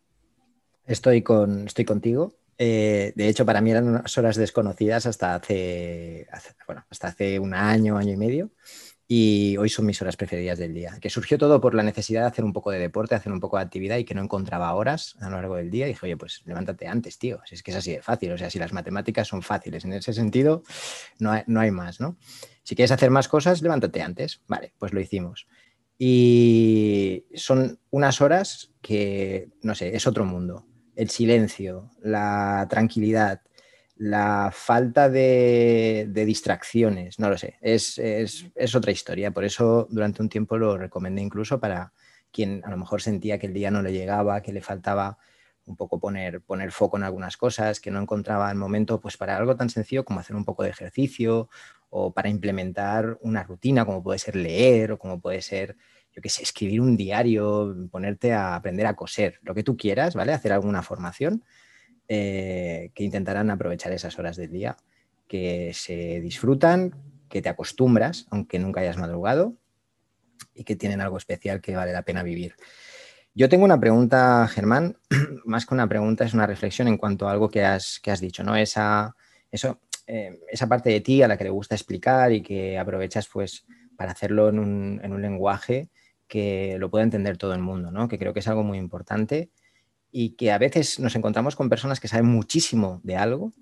Estoy, 0.86 1.22
con, 1.22 1.66
estoy 1.66 1.84
contigo. 1.84 2.34
Eh, 2.56 3.12
de 3.16 3.28
hecho, 3.28 3.44
para 3.44 3.60
mí 3.60 3.70
eran 3.70 3.88
unas 3.88 4.16
horas 4.16 4.36
desconocidas 4.36 5.06
hasta 5.06 5.34
hace, 5.34 6.28
bueno, 6.66 6.84
hasta 6.88 7.08
hace 7.08 7.38
un 7.38 7.54
año, 7.54 7.96
año 7.96 8.12
y 8.12 8.16
medio 8.16 8.50
y 9.06 9.56
hoy 9.58 9.68
son 9.68 9.84
mis 9.84 10.00
horas 10.00 10.16
preferidas 10.16 10.58
del 10.58 10.72
día. 10.72 10.98
Que 11.00 11.10
surgió 11.10 11.36
todo 11.36 11.60
por 11.60 11.74
la 11.74 11.82
necesidad 11.82 12.22
de 12.22 12.28
hacer 12.28 12.44
un 12.44 12.52
poco 12.52 12.70
de 12.70 12.78
deporte, 12.78 13.14
hacer 13.14 13.32
un 13.32 13.40
poco 13.40 13.58
de 13.58 13.62
actividad 13.62 13.98
y 13.98 14.04
que 14.04 14.14
no 14.14 14.22
encontraba 14.22 14.72
horas 14.74 15.16
a 15.20 15.28
lo 15.28 15.36
largo 15.36 15.56
del 15.56 15.70
día. 15.70 15.86
Y 15.86 15.90
dije, 15.90 16.06
oye, 16.06 16.16
pues 16.16 16.42
levántate 16.46 16.86
antes, 16.86 17.18
tío. 17.18 17.40
Si 17.44 17.54
es 17.54 17.62
que 17.62 17.70
es 17.70 17.76
así 17.76 17.92
de 17.92 18.02
fácil. 18.02 18.32
O 18.32 18.38
sea, 18.38 18.48
si 18.48 18.58
las 18.58 18.72
matemáticas 18.72 19.28
son 19.28 19.42
fáciles 19.42 19.84
en 19.84 19.92
ese 19.92 20.12
sentido, 20.12 20.62
no 21.18 21.32
hay, 21.32 21.42
no 21.46 21.60
hay 21.60 21.70
más, 21.70 22.00
¿no? 22.00 22.16
Si 22.62 22.74
quieres 22.74 22.92
hacer 22.92 23.10
más 23.10 23.28
cosas, 23.28 23.60
levántate 23.60 24.00
antes. 24.00 24.40
Vale, 24.48 24.72
pues 24.78 24.94
lo 24.94 25.00
hicimos. 25.00 25.46
Y 25.98 27.24
son 27.34 27.78
unas 27.90 28.20
horas 28.20 28.72
que, 28.82 29.50
no 29.62 29.74
sé, 29.74 29.94
es 29.94 30.06
otro 30.06 30.24
mundo. 30.24 30.66
El 30.96 31.10
silencio, 31.10 31.90
la 32.02 32.66
tranquilidad, 32.68 33.42
la 33.96 34.50
falta 34.52 35.08
de, 35.08 36.10
distracciones, 36.26 37.18
no 37.18 37.30
lo 37.30 37.38
sé, 37.38 37.56
es, 37.60 37.98
otra 38.74 38.92
historia. 38.92 39.30
Por 39.30 39.44
eso 39.44 39.86
durante 39.90 40.22
un 40.22 40.28
tiempo 40.28 40.58
lo 40.58 40.76
recomendé 40.76 41.22
incluso 41.22 41.60
para 41.60 41.92
quien 42.32 42.62
a 42.64 42.70
lo 42.70 42.76
mejor 42.76 43.00
sentía 43.00 43.38
que 43.38 43.46
el 43.46 43.54
día 43.54 43.70
no 43.70 43.82
le 43.82 43.92
llegaba, 43.92 44.42
que 44.42 44.52
le 44.52 44.60
faltaba 44.60 45.18
un 45.66 45.76
poco 45.76 45.98
poner, 45.98 46.42
poner 46.42 46.72
foco 46.72 46.96
en 46.96 47.04
algunas 47.04 47.36
cosas, 47.36 47.80
que 47.80 47.90
no 47.90 48.00
encontraba 48.00 48.50
el 48.50 48.58
momento 48.58 49.00
pues 49.00 49.16
para 49.16 49.36
algo 49.36 49.56
tan 49.56 49.70
sencillo 49.70 50.04
como 50.04 50.20
hacer 50.20 50.36
un 50.36 50.44
poco 50.44 50.64
de 50.64 50.70
ejercicio 50.70 51.48
o 51.96 52.12
para 52.12 52.28
implementar 52.28 53.18
una 53.20 53.44
rutina 53.44 53.84
como 53.84 54.02
puede 54.02 54.18
ser 54.18 54.34
leer 54.34 54.90
o 54.90 54.98
como 54.98 55.20
puede 55.20 55.40
ser, 55.40 55.76
yo 56.12 56.20
qué 56.20 56.28
sé, 56.28 56.42
escribir 56.42 56.80
un 56.80 56.96
diario, 56.96 57.72
ponerte 57.88 58.32
a 58.32 58.56
aprender 58.56 58.84
a 58.86 58.96
coser, 58.96 59.38
lo 59.42 59.54
que 59.54 59.62
tú 59.62 59.76
quieras, 59.76 60.16
¿vale? 60.16 60.32
Hacer 60.32 60.52
alguna 60.52 60.82
formación 60.82 61.44
eh, 62.08 62.90
que 62.96 63.04
intentarán 63.04 63.48
aprovechar 63.48 63.92
esas 63.92 64.18
horas 64.18 64.36
del 64.36 64.50
día, 64.50 64.76
que 65.28 65.70
se 65.72 66.20
disfrutan, 66.20 66.96
que 67.28 67.40
te 67.42 67.48
acostumbras, 67.48 68.26
aunque 68.32 68.58
nunca 68.58 68.80
hayas 68.80 68.98
madrugado, 68.98 69.54
y 70.52 70.64
que 70.64 70.74
tienen 70.74 71.00
algo 71.00 71.16
especial 71.16 71.60
que 71.60 71.76
vale 71.76 71.92
la 71.92 72.02
pena 72.02 72.24
vivir. 72.24 72.56
Yo 73.34 73.48
tengo 73.48 73.64
una 73.64 73.78
pregunta, 73.78 74.48
Germán, 74.48 74.98
más 75.44 75.64
que 75.64 75.74
una 75.74 75.88
pregunta, 75.88 76.24
es 76.24 76.34
una 76.34 76.48
reflexión 76.48 76.88
en 76.88 76.96
cuanto 76.96 77.28
a 77.28 77.30
algo 77.30 77.48
que 77.48 77.64
has, 77.64 78.00
que 78.00 78.10
has 78.10 78.20
dicho, 78.20 78.42
¿no? 78.42 78.56
Esa, 78.56 79.14
eso, 79.52 79.78
eh, 80.06 80.40
esa 80.50 80.68
parte 80.68 80.90
de 80.90 81.00
ti 81.00 81.22
a 81.22 81.28
la 81.28 81.36
que 81.36 81.44
le 81.44 81.50
gusta 81.50 81.74
explicar 81.74 82.32
y 82.32 82.42
que 82.42 82.78
aprovechas 82.78 83.28
pues 83.28 83.66
para 83.96 84.12
hacerlo 84.12 84.48
en 84.48 84.58
un, 84.58 85.00
en 85.02 85.12
un 85.12 85.22
lenguaje 85.22 85.88
que 86.28 86.76
lo 86.78 86.90
pueda 86.90 87.04
entender 87.04 87.36
todo 87.36 87.54
el 87.54 87.60
mundo, 87.60 87.90
¿no? 87.90 88.08
Que 88.08 88.18
creo 88.18 88.32
que 88.32 88.40
es 88.40 88.48
algo 88.48 88.62
muy 88.62 88.78
importante 88.78 89.50
y 90.10 90.36
que 90.36 90.52
a 90.52 90.58
veces 90.58 91.00
nos 91.00 91.16
encontramos 91.16 91.56
con 91.56 91.68
personas 91.68 92.00
que 92.00 92.08
saben 92.08 92.26
muchísimo 92.26 93.00
de 93.02 93.16
algo, 93.16 93.52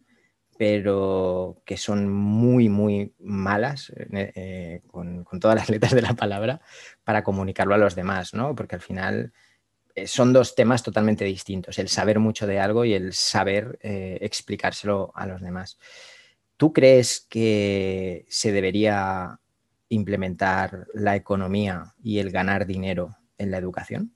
pero 0.59 1.63
que 1.65 1.77
son 1.77 2.09
muy, 2.09 2.69
muy 2.69 3.15
malas, 3.19 3.91
eh, 3.91 4.33
eh, 4.35 4.83
con, 4.87 5.25
todas 5.41 5.57
las 5.57 5.69
letras 5.71 5.93
de 5.93 6.03
la 6.03 6.15
palabra, 6.15 6.61
para 7.05 7.25
comunicarlo 7.25 7.75
a 7.75 7.79
los 7.79 7.95
demás, 7.95 8.35
¿no? 8.35 8.55
Porque 8.55 8.75
al 8.75 8.83
final 8.83 9.33
eh, 9.95 10.07
son 10.07 10.33
dos 10.33 10.55
temas 10.55 10.83
totalmente 10.83 11.25
distintos, 11.25 11.79
el 11.79 11.89
saber 11.89 12.19
mucho 12.19 12.47
de 12.47 12.61
algo 12.61 12.85
y 12.85 12.93
el 12.95 13.13
saber 13.13 13.79
explicárselo 13.83 15.11
a 15.15 15.27
los 15.27 15.41
demás. 15.41 15.79
¿Tú 16.63 16.73
crees 16.73 17.27
que 17.29 18.25
se 18.29 18.53
debería 18.53 19.41
implementar 19.89 20.87
la 20.95 21.17
economía 21.17 21.93
y 22.01 22.21
el 22.21 22.31
ganar 22.31 22.69
dinero 22.69 23.17
en 23.37 23.51
la 23.51 23.59
educación? 23.59 24.15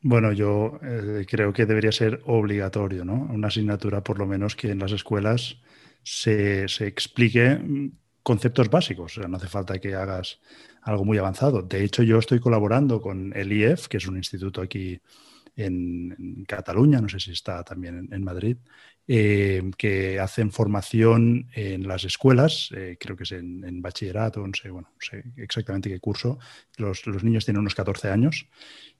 Bueno, 0.00 0.30
yo 0.30 0.78
eh, 0.80 1.26
creo 1.28 1.52
que 1.52 1.66
debería 1.66 1.90
ser 1.90 2.22
obligatorio, 2.24 3.04
¿no? 3.04 3.14
Una 3.14 3.48
asignatura, 3.48 4.04
por 4.04 4.20
lo 4.20 4.28
menos, 4.28 4.54
que 4.54 4.70
en 4.70 4.78
las 4.78 4.92
escuelas 4.92 5.60
se, 6.04 6.66
explique 6.86 7.56
mm, 7.56 7.90
conceptos 8.22 8.70
básicos. 8.70 9.18
O 9.18 9.20
sea, 9.22 9.28
no 9.28 9.38
hace 9.38 9.48
falta 9.48 9.80
que 9.80 9.96
hagas 9.96 10.38
algo 10.82 11.04
muy 11.04 11.18
avanzado. 11.18 11.62
De 11.62 11.82
hecho, 11.82 12.04
yo 12.04 12.20
estoy 12.20 12.38
colaborando 12.38 13.00
con 13.00 13.32
el 13.34 13.52
IEF, 13.52 13.88
que 13.88 13.96
es 13.96 14.06
un 14.06 14.18
instituto 14.18 14.62
aquí 14.62 15.00
en, 15.56 16.44
Cataluña, 16.46 17.00
no 17.00 17.08
sé 17.08 17.20
si 17.20 17.32
está 17.32 17.62
también 17.62 18.08
en, 18.10 18.24
Madrid, 18.24 18.56
eh, 19.06 19.62
que 19.76 20.18
hacen 20.18 20.50
formación 20.50 21.48
en 21.54 21.86
las 21.86 22.04
escuelas, 22.04 22.70
eh, 22.76 22.96
creo 22.98 23.16
que 23.16 23.24
es 23.24 23.32
en, 23.32 23.82
bachillerato, 23.82 24.46
no 24.46 24.52
sé, 24.54 24.70
bueno, 24.70 24.88
no 24.92 25.00
sé 25.00 25.24
exactamente 25.36 25.88
qué 25.88 26.00
curso. 26.00 26.38
Los, 26.76 27.06
los 27.06 27.22
niños 27.24 27.44
tienen 27.44 27.60
unos 27.60 27.74
14 27.74 28.08
años 28.08 28.46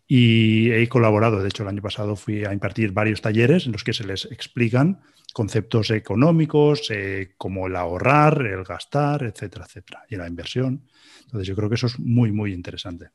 y 0.07 0.73
he 0.73 0.89
colaborado, 0.89 1.41
de 1.41 1.49
hecho 1.49 1.63
el 1.63 1.69
año 1.69 1.83
pasado 1.83 2.17
fui 2.17 2.45
a 2.45 2.53
impartir 2.53 2.91
varios 2.91 3.21
talleres 3.21 3.67
en 3.67 3.73
los 3.73 3.85
que 3.85 3.93
se 3.93 4.05
les 4.05 4.25
explican 4.25 5.01
conceptos 5.33 5.91
económicos, 5.91 6.91
eh, 6.91 7.35
como 7.37 7.69
el 7.69 7.77
ahorrar, 7.77 8.45
el 8.45 8.65
gastar, 8.65 9.23
etcétera, 9.23 9.67
etcétera, 9.67 10.05
y 10.09 10.17
la 10.17 10.27
inversión. 10.27 10.85
Entonces 11.27 11.47
yo 11.47 11.55
creo 11.55 11.69
que 11.69 11.77
eso 11.77 11.87
es 11.87 11.99
muy, 12.01 12.33
muy 12.33 12.53
interesante. 12.53 13.11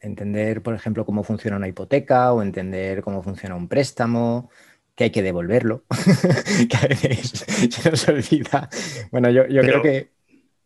Entender, 0.00 0.62
por 0.62 0.74
ejemplo, 0.74 1.04
cómo 1.04 1.22
funciona 1.22 1.56
una 1.56 1.68
hipoteca 1.68 2.32
o 2.32 2.42
entender 2.42 3.02
cómo 3.02 3.22
funciona 3.22 3.54
un 3.54 3.68
préstamo, 3.68 4.50
que 4.94 5.04
hay 5.04 5.10
que 5.10 5.22
devolverlo, 5.22 5.84
que 6.68 6.76
a 6.76 6.86
veces 6.88 7.44
se 7.70 7.90
nos 7.90 8.08
olvida. 8.08 8.68
Bueno, 9.10 9.30
yo, 9.30 9.46
yo 9.46 9.62
creo 9.62 9.82
que... 9.82 10.10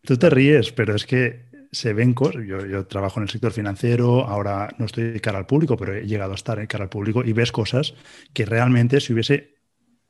Tú 0.03 0.17
te 0.17 0.29
ríes, 0.29 0.73
pero 0.73 0.95
es 0.95 1.07
que 1.07 1.45
se 1.75 1.93
ven 1.93 2.15
cosas. 2.15 2.45
Yo, 2.47 2.87
trabajo 2.87 3.21
en 3.21 3.25
el 3.25 3.29
sector 3.29 3.53
financiero, 3.53 4.27
ahora 4.27 4.75
no 4.79 4.87
estoy 4.87 5.13
de 5.13 5.21
cara 5.21 5.39
al 5.39 5.47
público, 5.47 5.77
pero 5.77 5.95
he 5.95 6.07
llegado 6.07 6.33
a 6.33 6.37
estar 6.37 6.59
en 6.59 6.67
cara 6.67 6.85
al 6.85 6.91
público 6.91 7.25
y 7.25 7.33
ves 7.33 7.53
cosas 7.53 7.95
que 8.33 8.47
realmente 8.47 9.01
si 9.01 9.13
hubiese 9.13 9.55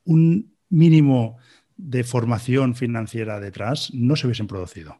un 0.04 0.54
mínimo 0.69 1.38
de 1.76 2.04
formación 2.04 2.75
financiera 2.75 3.40
detrás, 3.40 3.93
no 3.95 4.16
se 4.16 4.26
hubiesen 4.26 4.47
producido. 4.47 4.99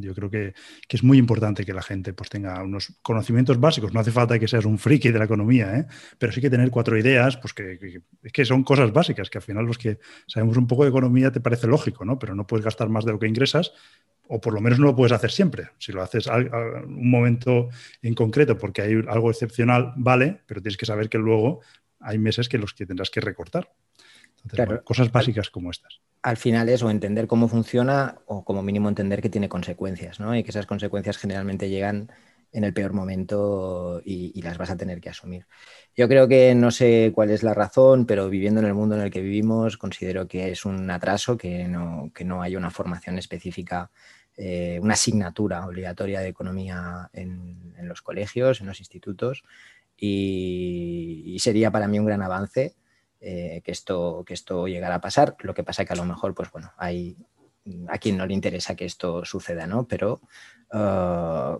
Yo 0.00 0.14
creo 0.14 0.30
que, 0.30 0.54
es 0.88 1.02
muy 1.02 1.18
importante 1.18 1.64
que 1.64 1.72
la 1.72 1.82
gente 1.82 2.12
pues, 2.12 2.30
tenga 2.30 2.62
unos 2.62 2.92
conocimientos 3.02 3.58
básicos. 3.58 3.92
No 3.92 4.00
hace 4.00 4.10
falta 4.10 4.38
que 4.38 4.46
seas 4.46 4.64
un 4.64 4.78
friki 4.78 5.10
de 5.10 5.18
la 5.18 5.24
economía, 5.24 5.76
¿eh? 5.76 5.86
pero 6.18 6.32
sí 6.32 6.40
que 6.40 6.50
tener 6.50 6.70
cuatro 6.70 6.96
ideas, 6.96 7.36
pues 7.36 7.52
que, 7.52 8.02
que, 8.32 8.44
son 8.44 8.62
cosas 8.62 8.92
básicas, 8.92 9.30
que 9.30 9.38
al 9.38 9.42
final 9.42 9.64
los 9.64 9.78
que 9.78 9.98
sabemos 10.26 10.56
un 10.56 10.66
poco 10.66 10.84
de 10.84 10.90
economía 10.90 11.32
te 11.32 11.40
parece 11.40 11.66
lógico, 11.66 12.04
¿no? 12.04 12.18
pero 12.18 12.34
no 12.34 12.46
puedes 12.46 12.64
gastar 12.64 12.88
más 12.88 13.04
de 13.04 13.12
lo 13.12 13.18
que 13.18 13.26
ingresas, 13.26 13.72
o 14.28 14.40
por 14.40 14.54
lo 14.54 14.60
menos 14.60 14.78
no 14.78 14.86
lo 14.86 14.96
puedes 14.96 15.12
hacer 15.12 15.30
siempre. 15.30 15.70
Si 15.78 15.92
lo 15.92 16.02
haces 16.02 16.28
a, 16.28 16.36
un 16.36 17.10
momento 17.10 17.68
en 18.02 18.14
concreto 18.14 18.56
porque 18.56 18.82
hay 18.82 18.94
algo 19.08 19.30
excepcional, 19.30 19.92
vale, 19.96 20.40
pero 20.46 20.62
tienes 20.62 20.76
que 20.76 20.86
saber 20.86 21.08
que 21.08 21.18
luego 21.18 21.60
hay 22.00 22.18
meses 22.18 22.48
que 22.48 22.58
los 22.58 22.74
que 22.74 22.86
tendrás 22.86 23.10
que 23.10 23.20
recortar. 23.20 23.70
Cosas 24.84 25.10
básicas 25.12 25.50
como 25.50 25.70
estas. 25.70 26.00
Al 26.22 26.36
final 26.36 26.68
es 26.68 26.82
o 26.82 26.90
entender 26.90 27.26
cómo 27.26 27.48
funciona 27.48 28.18
o 28.26 28.44
como 28.44 28.62
mínimo 28.62 28.88
entender 28.88 29.22
que 29.22 29.28
tiene 29.28 29.48
consecuencias, 29.48 30.20
¿no? 30.20 30.36
Y 30.36 30.42
que 30.42 30.50
esas 30.50 30.66
consecuencias 30.66 31.18
generalmente 31.18 31.68
llegan 31.68 32.10
en 32.52 32.64
el 32.64 32.74
peor 32.74 32.92
momento 32.92 34.02
y, 34.04 34.40
las 34.42 34.58
vas 34.58 34.70
a 34.70 34.76
tener 34.76 35.00
que 35.00 35.08
asumir. 35.08 35.46
Yo 35.96 36.06
creo 36.06 36.28
que 36.28 36.54
no 36.54 36.70
sé 36.70 37.10
cuál 37.14 37.30
es 37.30 37.42
la 37.42 37.54
razón, 37.54 38.06
pero 38.06 38.28
viviendo 38.28 38.60
en 38.60 38.66
el 38.66 38.74
mundo 38.74 38.94
en 38.94 39.02
el 39.02 39.10
que 39.10 39.22
vivimos, 39.22 39.78
considero 39.78 40.28
que 40.28 40.50
es 40.50 40.64
un 40.64 40.90
atraso, 40.90 41.36
que 41.36 41.66
no, 41.66 42.10
que 42.14 42.24
no 42.24 42.42
hay 42.42 42.56
una 42.56 42.70
formación 42.70 43.18
específica, 43.18 43.90
eh, 44.36 44.78
una 44.82 44.94
asignatura 44.94 45.66
obligatoria 45.66 46.20
de 46.20 46.28
economía 46.28 47.08
en, 47.12 47.72
los 47.82 48.02
colegios, 48.02 48.60
en 48.60 48.66
los 48.66 48.80
institutos, 48.80 49.42
y, 49.96 51.36
sería 51.40 51.70
para 51.70 51.88
mí 51.88 51.98
un 51.98 52.06
gran 52.06 52.22
avance 52.22 52.74
eh, 53.22 53.62
que, 53.64 53.72
esto, 53.72 54.24
que 54.26 54.34
esto 54.34 54.66
llegara 54.66 54.96
a 54.96 55.00
pasar. 55.00 55.36
Lo 55.40 55.54
que 55.54 55.64
pasa 55.64 55.84
que 55.84 55.92
a 55.92 55.96
lo 55.96 56.04
mejor, 56.04 56.34
pues 56.34 56.50
bueno, 56.50 56.72
hay 56.76 57.16
a 57.88 57.98
quien 57.98 58.16
no 58.16 58.26
le 58.26 58.34
interesa 58.34 58.74
que 58.74 58.84
esto 58.84 59.24
suceda, 59.24 59.66
¿no? 59.66 59.86
Pero 59.86 60.20
uh, 60.72 61.58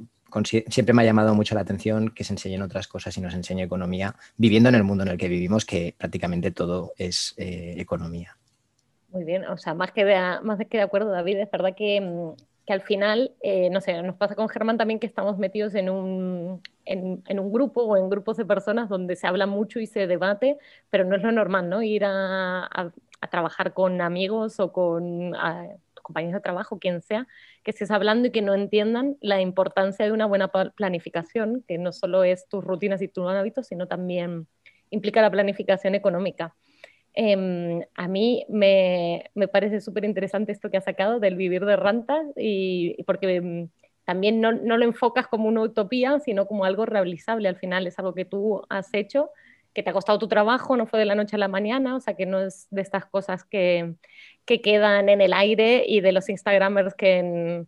siempre 0.69 0.92
me 0.92 1.02
ha 1.02 1.04
llamado 1.04 1.35
mucho 1.35 1.54
la 1.54 1.61
atención 1.61 2.11
que 2.11 2.25
se 2.25 2.33
enseñen 2.33 2.62
otras 2.62 2.88
cosas 2.88 3.16
y 3.16 3.21
nos 3.21 3.35
enseñe 3.35 3.62
economía, 3.62 4.16
viviendo 4.37 4.69
en 4.69 4.75
el 4.75 4.85
mundo 4.85 5.04
en 5.04 5.11
el 5.11 5.19
que 5.19 5.28
vivimos, 5.28 5.64
que 5.64 5.95
prácticamente 5.97 6.50
todo 6.50 6.92
es 6.97 7.35
eh, 7.37 7.75
economía. 7.78 8.37
Muy 9.11 9.25
bien, 9.25 9.45
o 9.45 9.59
sea, 9.59 9.75
más 9.75 9.92
que 9.92 10.04
de, 10.04 10.40
más 10.42 10.59
que 10.59 10.78
de 10.78 10.83
acuerdo, 10.83 11.11
David, 11.11 11.37
es 11.37 11.50
verdad 11.50 11.75
que, 11.76 12.00
mm, 12.00 12.33
que 12.66 12.73
al 12.73 12.83
final, 12.83 13.35
eh, 13.40 13.71
no 13.71 13.81
sé, 13.81 14.00
nos 14.02 14.16
pasa 14.16 14.35
con 14.35 14.49
Germán 14.49 14.78
también 14.78 15.00
que 15.00 15.07
estamos 15.07 15.38
metidos 15.38 15.75
en 15.75 15.90
un, 15.90 16.62
en, 16.85 17.23
en, 17.26 17.40
un 17.40 17.52
grupo 17.52 17.83
o 17.83 17.97
en 17.97 18.09
grupos 18.09 18.37
de 18.37 18.45
personas 18.45 18.88
donde 18.88 19.16
se 19.16 19.26
habla 19.26 19.47
mucho 19.47 19.81
y 19.81 19.87
se 19.87 20.07
debate, 20.07 20.59
pero 20.90 21.04
no 21.04 21.16
es 21.16 21.23
lo 21.23 21.33
normal, 21.33 21.69
¿no? 21.69 21.83
Ir 21.83 22.04
a, 22.04 22.64
a, 22.64 22.92
a 23.21 23.26
trabajar 23.28 23.73
con 23.73 24.00
amigos 24.00 24.61
o 24.61 24.73
con 24.73 25.35
compañeros 26.02 26.35
de 26.35 26.40
trabajo, 26.40 26.78
quien 26.78 27.00
sea, 27.00 27.26
que 27.62 27.71
estés 27.71 27.90
hablando 27.90 28.28
y 28.28 28.31
que 28.33 28.42
no 28.42 28.54
entiendan 28.54 29.16
la 29.21 29.40
importancia 29.40 30.04
de 30.04 30.12
una 30.12 30.26
buena 30.26 30.49
planificación, 30.49 31.64
que 31.66 31.78
no 31.78 31.92
solo 31.92 32.25
es 32.25 32.49
tus 32.49 32.62
rutinas 32.62 33.00
y 33.00 33.09
tus 33.09 33.28
hábitos, 33.28 33.69
sino 33.69 33.87
también 33.87 34.49
implica 34.90 35.23
la 35.23 35.31
planificación 35.31 35.95
económica. 35.95 36.54
Eh, 37.14 37.87
a 37.95 38.09
mí 38.09 38.47
me, 38.49 39.31
me 39.35 39.49
parece 39.49 39.81
súper 39.81 40.04
interesante 40.04 40.52
esto 40.52 40.71
que 40.71 40.78
has 40.78 40.85
sacado 40.85 41.21
del 41.21 41.37
vivir 41.37 41.64
de 41.64 41.76
rentas 41.76 42.25
y, 42.37 43.02
porque 43.04 43.40
mm, 43.40 43.69
también 44.04 44.40
no, 44.40 44.52
no, 44.52 44.78
lo 44.78 44.85
enfocas 44.85 45.26
como 45.28 45.49
una 45.49 45.62
utopía, 45.62 46.19
sino 46.21 46.47
como 46.47 46.64
algo 46.64 46.87
realizable 46.87 47.49
al 47.49 47.57
final, 47.57 47.87
es 47.87 47.99
algo 47.99 48.14
que 48.14 48.25
tú 48.25 48.62
has 48.71 48.92
hecho, 48.95 49.31
que 49.75 49.83
te 49.83 49.90
ha 49.90 49.92
costado 49.92 50.19
tu 50.19 50.28
trabajo, 50.28 50.76
no 50.76 50.87
fue 50.87 50.99
de 51.00 51.04
la 51.07 51.14
noche 51.14 51.37
a 51.37 51.38
la 51.38 51.49
mañana, 51.49 51.97
o 51.97 52.00
sea 52.00 52.14
que 52.14 52.26
no 52.26 52.40
es 52.40 52.66
de 52.71 52.83
estas 52.83 53.07
cosas 53.07 53.45
que, 53.45 53.95
que 54.47 54.61
quedan 54.62 55.09
en 55.09 55.21
el 55.21 55.33
aire 55.35 55.85
y 55.87 56.00
de 56.00 56.12
los 56.12 56.28
Instagramers 56.28 56.95
que... 56.95 57.66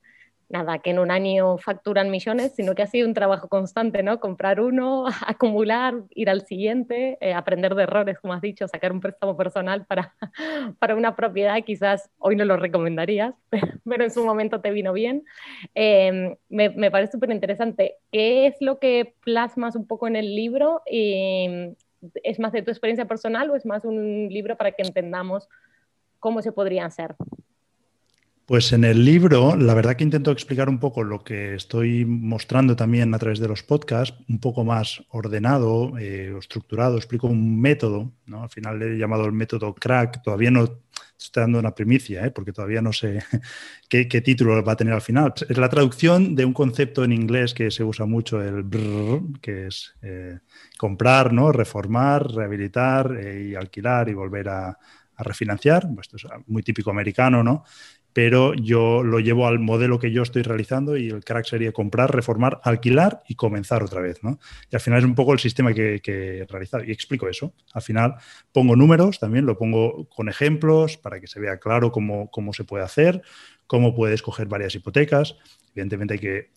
nada, 0.48 0.78
que 0.78 0.90
en 0.90 0.98
un 0.98 1.10
año 1.10 1.58
facturan 1.58 2.10
millones, 2.10 2.54
sino 2.54 2.74
que 2.74 2.82
ha 2.82 2.86
sido 2.86 3.08
un 3.08 3.14
trabajo 3.14 3.48
constante, 3.48 4.02
¿no? 4.02 4.20
Comprar 4.20 4.60
uno, 4.60 5.04
acumular, 5.26 5.94
ir 6.10 6.30
al 6.30 6.46
siguiente, 6.46 7.18
eh, 7.20 7.32
aprender 7.34 7.74
de 7.74 7.84
errores, 7.84 8.18
como 8.18 8.34
has 8.34 8.40
dicho, 8.40 8.68
sacar 8.68 8.92
un 8.92 9.00
préstamo 9.00 9.36
personal 9.36 9.84
para, 9.86 10.14
para 10.78 10.96
una 10.96 11.16
propiedad, 11.16 11.62
quizás 11.64 12.10
hoy 12.18 12.36
no 12.36 12.44
lo 12.44 12.56
recomendarías, 12.56 13.34
pero 13.84 14.04
en 14.04 14.10
su 14.10 14.24
momento 14.24 14.60
te 14.60 14.70
vino 14.70 14.92
bien. 14.92 15.24
Eh, 15.74 16.36
me, 16.48 16.90
parece 16.90 17.12
súper 17.12 17.30
interesante. 17.30 17.96
¿Qué 18.12 18.46
es 18.46 18.56
lo 18.60 18.78
que 18.78 19.14
plasmas 19.24 19.76
un 19.76 19.86
poco 19.86 20.06
en 20.06 20.16
el 20.16 20.34
libro? 20.34 20.82
Y, 20.90 21.74
¿Es 22.22 22.38
más 22.38 22.52
de 22.52 22.62
tu 22.62 22.70
experiencia 22.70 23.06
personal 23.06 23.50
o 23.50 23.56
es 23.56 23.64
más 23.64 23.84
un 23.84 24.28
libro 24.28 24.56
para 24.56 24.72
que 24.72 24.82
entendamos 24.82 25.48
cómo 26.20 26.42
se 26.42 26.52
podrían 26.52 26.86
hacer? 26.86 27.16
Pues 28.46 28.74
en 28.74 28.84
el 28.84 29.06
libro, 29.06 29.56
la 29.56 29.72
verdad 29.72 29.96
que 29.96 30.04
intento 30.04 30.30
explicar 30.30 30.68
un 30.68 30.78
poco 30.78 31.02
lo 31.02 31.24
que 31.24 31.54
estoy 31.54 32.04
mostrando 32.04 32.76
también 32.76 33.14
a 33.14 33.18
través 33.18 33.38
de 33.38 33.48
los 33.48 33.62
podcasts, 33.62 34.18
un 34.28 34.38
poco 34.38 34.64
más 34.64 35.02
ordenado, 35.08 35.96
eh, 35.98 36.34
estructurado. 36.38 36.98
Explico 36.98 37.26
un 37.26 37.58
método, 37.58 38.12
¿no? 38.26 38.42
Al 38.42 38.50
final 38.50 38.82
he 38.82 38.98
llamado 38.98 39.24
el 39.24 39.32
método 39.32 39.74
crack. 39.74 40.22
Todavía 40.22 40.50
no 40.50 40.64
estoy 41.18 41.40
dando 41.40 41.58
una 41.58 41.74
primicia, 41.74 42.26
¿eh? 42.26 42.30
porque 42.32 42.52
todavía 42.52 42.82
no 42.82 42.92
sé 42.92 43.20
qué, 43.88 44.04
título 44.04 44.62
va 44.62 44.72
a 44.72 44.76
tener 44.76 44.92
al 44.92 45.00
final. 45.00 45.32
Es 45.48 45.56
la 45.56 45.70
traducción 45.70 46.34
de 46.34 46.44
un 46.44 46.52
concepto 46.52 47.02
en 47.02 47.12
inglés 47.12 47.54
que 47.54 47.70
se 47.70 47.82
usa 47.82 48.04
mucho, 48.04 48.42
el 48.42 48.62
brr, 48.62 49.40
que 49.40 49.68
es 49.68 49.94
eh, 50.02 50.40
comprar, 50.76 51.32
¿no? 51.32 51.50
reformar, 51.50 52.30
rehabilitar 52.30 53.16
eh, 53.18 53.48
y 53.50 53.54
alquilar 53.54 54.10
y 54.10 54.12
volver 54.14 54.50
a 54.50 54.78
refinanciar. 55.18 55.88
Esto 56.00 56.16
es 56.16 56.26
muy 56.46 56.62
típico 56.62 56.90
americano, 56.90 57.42
¿no? 57.42 57.64
Pero 58.14 58.54
yo 58.54 59.02
lo 59.02 59.18
llevo 59.18 59.48
al 59.48 59.58
modelo 59.58 59.98
que 59.98 60.12
yo 60.12 60.22
estoy 60.22 60.42
realizando 60.42 60.96
y 60.96 61.08
el 61.08 61.24
crack 61.24 61.46
sería 61.46 61.72
comprar, 61.72 62.14
reformar, 62.14 62.60
alquilar 62.62 63.22
y 63.28 63.34
comenzar 63.34 63.82
otra 63.82 64.00
vez. 64.00 64.22
¿no? 64.22 64.38
Y 64.70 64.76
al 64.76 64.80
final 64.80 65.00
es 65.00 65.04
un 65.04 65.16
poco 65.16 65.32
el 65.32 65.40
sistema 65.40 65.74
que, 65.74 66.00
que 66.00 66.38
he 66.38 66.46
realizado 66.46 66.84
y 66.84 66.92
explico 66.92 67.28
eso. 67.28 67.52
Al 67.72 67.82
final 67.82 68.14
pongo 68.52 68.76
números, 68.76 69.18
también 69.18 69.46
lo 69.46 69.58
pongo 69.58 70.08
con 70.08 70.28
ejemplos 70.28 70.96
para 70.96 71.20
que 71.20 71.26
se 71.26 71.40
vea 71.40 71.58
claro 71.58 71.90
cómo, 71.90 72.30
cómo 72.30 72.52
se 72.52 72.62
puede 72.62 72.84
hacer, 72.84 73.20
cómo 73.66 73.96
puedes 73.96 74.22
coger 74.22 74.46
varias 74.46 74.76
hipotecas. 74.76 75.36
Evidentemente 75.74 76.14
hay 76.14 76.20
que 76.20 76.50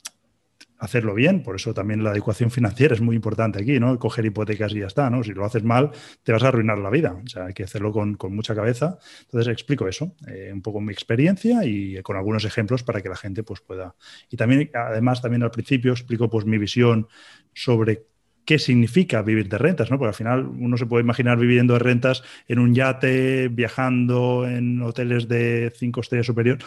hacerlo 0.79 1.13
bien, 1.13 1.43
por 1.43 1.55
eso 1.55 1.73
también 1.73 2.04
la 2.04 2.12
adecuación 2.12 2.51
financiera 2.51 2.93
es 2.93 3.01
muy 3.01 3.15
importante 3.15 3.60
aquí, 3.62 3.80
¿no? 3.80 3.97
Coger 3.97 4.25
hipotecas 4.25 4.73
y 4.73 4.80
ya 4.80 4.88
está, 4.88 5.10
¿no? 5.10 5.23
Si 5.23 5.34
lo 5.34 5.45
haces 5.45 5.63
mal, 5.63 5.91
te 6.23 6.32
vas 6.32 6.43
a 6.43 6.49
arruinar 6.49 6.78
la 6.78 6.89
vida, 6.89 7.19
o 7.23 7.28
sea, 7.28 7.45
hay 7.45 7.54
que 7.54 7.63
hacerlo 7.63 7.91
con, 7.91 8.17
mucha 8.30 8.54
cabeza. 8.54 8.99
Entonces 9.21 9.51
explico 9.51 9.88
eso, 9.88 10.15
eh, 10.28 10.51
un 10.54 10.62
poco 10.62 10.82
mi 10.82 10.93
experiencia 10.93 11.65
y 11.65 12.01
con 12.04 12.15
algunos 12.17 12.45
ejemplos 12.45 12.84
para 12.84 13.01
que 13.01 13.10
la 13.10 13.15
gente 13.15 13.43
pues 13.43 13.62
pueda... 13.62 13.95
Y 14.30 14.38
también, 14.38 14.69
además, 14.73 15.21
también 15.21 15.43
al 15.43 15.51
principio 15.51 15.91
explico 15.91 16.30
pues 16.30 16.45
mi 16.45 16.58
visión 16.58 17.08
sobre 17.54 18.06
qué 18.47 18.60
significa 18.60 19.21
vivir 19.23 19.49
de 19.49 19.58
rentas, 19.58 19.91
¿no? 19.91 19.97
Porque 19.97 20.10
al 20.10 20.15
final 20.15 20.47
uno 20.47 20.78
se 20.78 20.86
puede 20.86 21.04
imaginar 21.04 21.38
viviendo 21.38 21.73
de 21.73 21.80
rentas 21.80 22.23
en 22.47 22.60
un 22.60 22.73
yate, 22.73 23.49
viajando 23.49 24.47
en 24.47 24.82
hoteles 24.82 25.28
de 25.28 25.73
cinco 25.75 25.99
estrellas 25.99 26.28
superior 26.28 26.60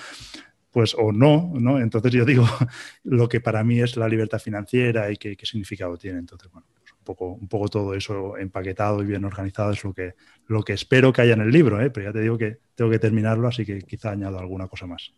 pues 0.71 0.95
o 0.97 1.13
no, 1.13 1.53
¿no? 1.55 1.81
Entonces 1.81 2.13
yo 2.13 2.25
digo 2.25 2.45
lo 3.05 3.29
que 3.29 3.41
para 3.41 3.65
mí 3.65 3.81
es 3.81 3.97
la 3.97 4.09
libertad 4.09 4.39
financiera 4.39 5.11
y 5.11 5.17
qué, 5.17 5.37
qué 5.37 5.47
significado 5.47 5.97
tiene. 5.97 6.19
Entonces, 6.19 6.51
bueno, 6.51 6.67
pues 6.75 6.93
un, 6.93 7.05
poco, 7.05 7.33
un 7.33 7.49
poco 7.49 7.69
todo 7.69 7.95
eso 7.95 8.37
empaquetado 8.37 9.03
y 9.03 9.07
bien 9.07 9.25
organizado 9.25 9.73
es 9.73 9.83
lo 9.85 9.93
que, 9.93 10.15
lo 10.47 10.63
que 10.63 10.73
espero 10.75 11.13
que 11.13 11.23
haya 11.23 11.35
en 11.35 11.43
el 11.43 11.51
libro, 11.51 11.81
¿eh? 11.81 11.91
pero 11.91 12.07
ya 12.07 12.13
te 12.13 12.21
digo 12.21 12.39
que 12.39 12.59
tengo 12.75 12.91
que 12.91 12.99
terminarlo, 12.99 13.49
así 13.49 13.65
que 13.65 13.81
quizá 13.83 14.11
añado 14.11 14.39
alguna 14.39 14.69
cosa 14.69 14.87
más. 14.87 15.13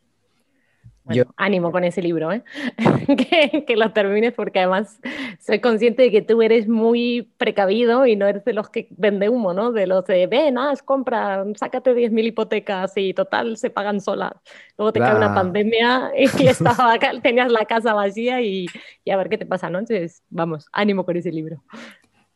Bueno, 1.05 1.25
yo... 1.25 1.33
ánimo 1.37 1.73
con 1.73 1.85
ese 1.85 2.01
libro, 2.01 2.33
¿eh? 2.33 2.43
que, 3.07 3.65
que, 3.67 3.77
lo 3.77 3.93
termines 3.93 4.33
porque 4.33 4.61
además 4.61 5.01
soy 5.41 5.61
consciente 5.61 6.03
de 6.03 6.11
que 6.11 6.23
tú 6.23 6.43
eres 6.43 6.69
muy 6.69 7.31
precavido 7.39 8.07
y 8.07 8.15
no 8.15 8.27
eres 8.27 8.45
de 8.45 8.53
los 8.53 8.71
que 8.71 8.89
vende 8.91 9.29
humo, 9.29 9.53
¿no? 9.53 9.73
De 9.73 9.87
los 9.87 10.05
de, 10.07 10.27
ven, 10.27 10.59
haz, 10.59 10.83
compra, 10.83 11.45
sácate 11.57 11.95
10.000 11.95 12.27
hipotecas 12.27 12.93
y 12.97 13.15
total 13.15 13.57
se 13.57 13.71
pagan 13.71 14.01
solas. 14.01 14.33
Luego 14.79 14.93
te 14.93 15.01
claro. 15.01 15.19
cae 15.19 15.27
una 15.27 15.35
pandemia 15.35 16.13
y 16.17 16.25
estaba, 16.47 16.99
tenías 17.21 17.51
la 17.51 17.65
casa 17.65 17.95
vacía 17.95 18.41
y, 18.41 18.67
y 19.05 19.11
a 19.11 19.17
ver 19.17 19.29
qué 19.29 19.39
te 19.39 19.47
pasa, 19.47 19.71
¿no? 19.71 19.81
Entonces, 19.81 20.23
vamos, 20.31 20.69
ánimo 20.73 21.05
con 21.05 21.17
ese 21.17 21.33
libro. 21.33 21.63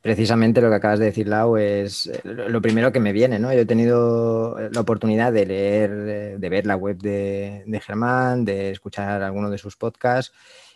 Precisamente 0.07 0.61
lo 0.61 0.69
que 0.69 0.77
acabas 0.77 1.01
de 1.01 1.07
decir, 1.07 1.27
Lau, 1.27 1.57
es 1.57 2.07
eh, 2.07 2.21
lo 2.23 2.63
primero 2.63 2.93
que 2.93 3.01
me 3.01 3.13
viene, 3.13 3.41
¿no? 3.41 3.53
Yo 3.53 3.59
he 3.59 3.67
tenido 3.67 4.57
la 4.71 4.81
oportunidad 4.81 5.33
de 5.33 5.47
leer, 5.47 5.91
eh, 5.91 6.37
de 6.39 6.49
ver 6.49 6.65
la 6.65 6.77
web 6.77 6.99
de, 6.99 7.65
de 7.67 7.81
Germán, 7.81 8.45
de 8.45 8.71
escuchar 8.71 9.25
alguno 9.25 9.51
de 9.51 9.59
sus 9.59 9.77
podcasts 9.77 10.33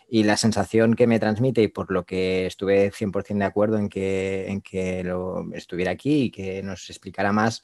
y 0.09 0.23
la 0.23 0.35
sensación 0.35 0.95
que 0.95 1.07
me 1.07 1.17
transmite 1.17 1.61
y 1.61 1.69
por 1.69 1.93
lo 1.93 2.05
que 2.05 2.45
estuve 2.45 2.91
100% 2.91 3.37
de 3.37 3.45
acuerdo 3.45 3.77
en 3.77 3.87
que, 3.87 4.49
en 4.49 4.59
que 4.59 5.01
lo 5.05 5.45
estuviera 5.53 5.91
aquí 5.91 6.23
y 6.23 6.29
que 6.31 6.61
nos 6.61 6.89
explicara 6.89 7.31
más 7.31 7.63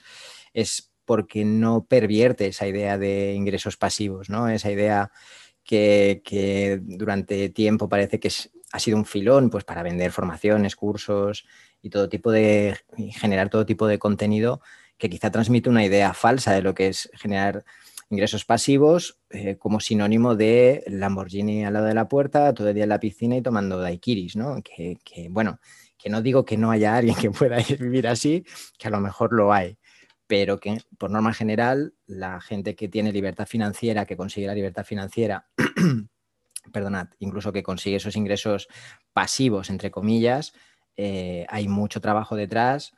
es 0.54 0.94
porque 1.04 1.44
no 1.44 1.84
pervierte 1.84 2.48
esa 2.48 2.66
idea 2.66 2.98
de 2.98 3.34
ingresos 3.34 3.76
pasivos, 3.76 4.30
¿no? 4.30 4.48
Esa 4.48 4.72
idea 4.72 5.12
que, 5.66 6.22
que 6.24 6.80
durante 6.82 7.50
tiempo 7.50 7.90
parece 7.90 8.22
que 8.22 8.30
es 8.30 8.52
ha 8.72 8.80
sido 8.80 8.98
un 8.98 9.06
filón 9.06 9.50
pues, 9.50 9.64
para 9.64 9.84
vender 9.84 10.12
formaciones, 10.12 10.76
cursos 10.76 11.46
y 11.82 11.90
todo 11.90 12.10
tipo 12.10 12.32
de 12.32 12.78
generar 13.12 13.50
todo 13.50 13.66
tipo 13.66 13.88
de 13.88 14.00
contenido 14.00 14.62
que 14.98 15.10
quizá 15.10 15.32
transmite 15.32 15.70
una 15.70 15.86
idea 15.86 16.14
falsa 16.14 16.54
de 16.54 16.62
lo 16.62 16.74
que 16.74 16.88
es 16.88 17.10
generar 17.14 17.64
ingresos 18.10 18.46
pasivos 18.46 19.20
eh, 19.30 19.58
como 19.58 19.80
sinónimo 19.80 20.36
de 20.36 20.84
Lamborghini 20.88 21.66
al 21.66 21.74
lado 21.74 21.86
de 21.86 21.94
la 21.94 22.08
puerta, 22.08 22.54
todo 22.54 22.70
el 22.70 22.76
día 22.76 22.84
en 22.84 22.90
la 22.90 23.00
piscina 23.00 23.36
y 23.36 23.42
tomando 23.42 23.80
daiquiris, 23.80 24.36
¿no? 24.36 24.62
Que, 24.64 24.98
bueno, 25.30 25.60
que 25.98 26.10
no 26.10 26.22
digo 26.22 26.46
que 26.46 26.58
no 26.58 26.72
haya 26.72 26.96
alguien 26.96 27.16
que 27.16 27.32
pueda 27.32 27.58
vivir 27.80 28.08
así, 28.08 28.46
que 28.78 28.88
a 28.88 28.92
lo 28.92 29.00
mejor 29.00 29.34
lo 29.34 29.54
hay, 29.54 29.78
pero 30.26 30.60
que 30.60 30.82
por 30.98 31.12
norma 31.12 31.34
general 31.34 31.94
la 32.06 32.40
gente 32.42 32.76
que 32.76 32.88
tiene 32.88 33.12
libertad 33.12 33.46
financiera, 33.46 34.06
que 34.06 34.18
consigue 34.18 34.48
la 34.48 34.56
libertad 34.56 34.86
financiera 34.86 35.48
perdonad, 36.72 37.10
incluso 37.20 37.54
que 37.54 37.64
consigue 37.64 37.98
esos 37.98 38.16
ingresos 38.16 38.68
pasivos, 39.14 39.70
entre 39.70 39.92
comillas, 39.92 40.54
eh, 40.96 41.46
hay 41.50 41.68
mucho 41.68 42.02
trabajo 42.02 42.36
detrás, 42.36 42.94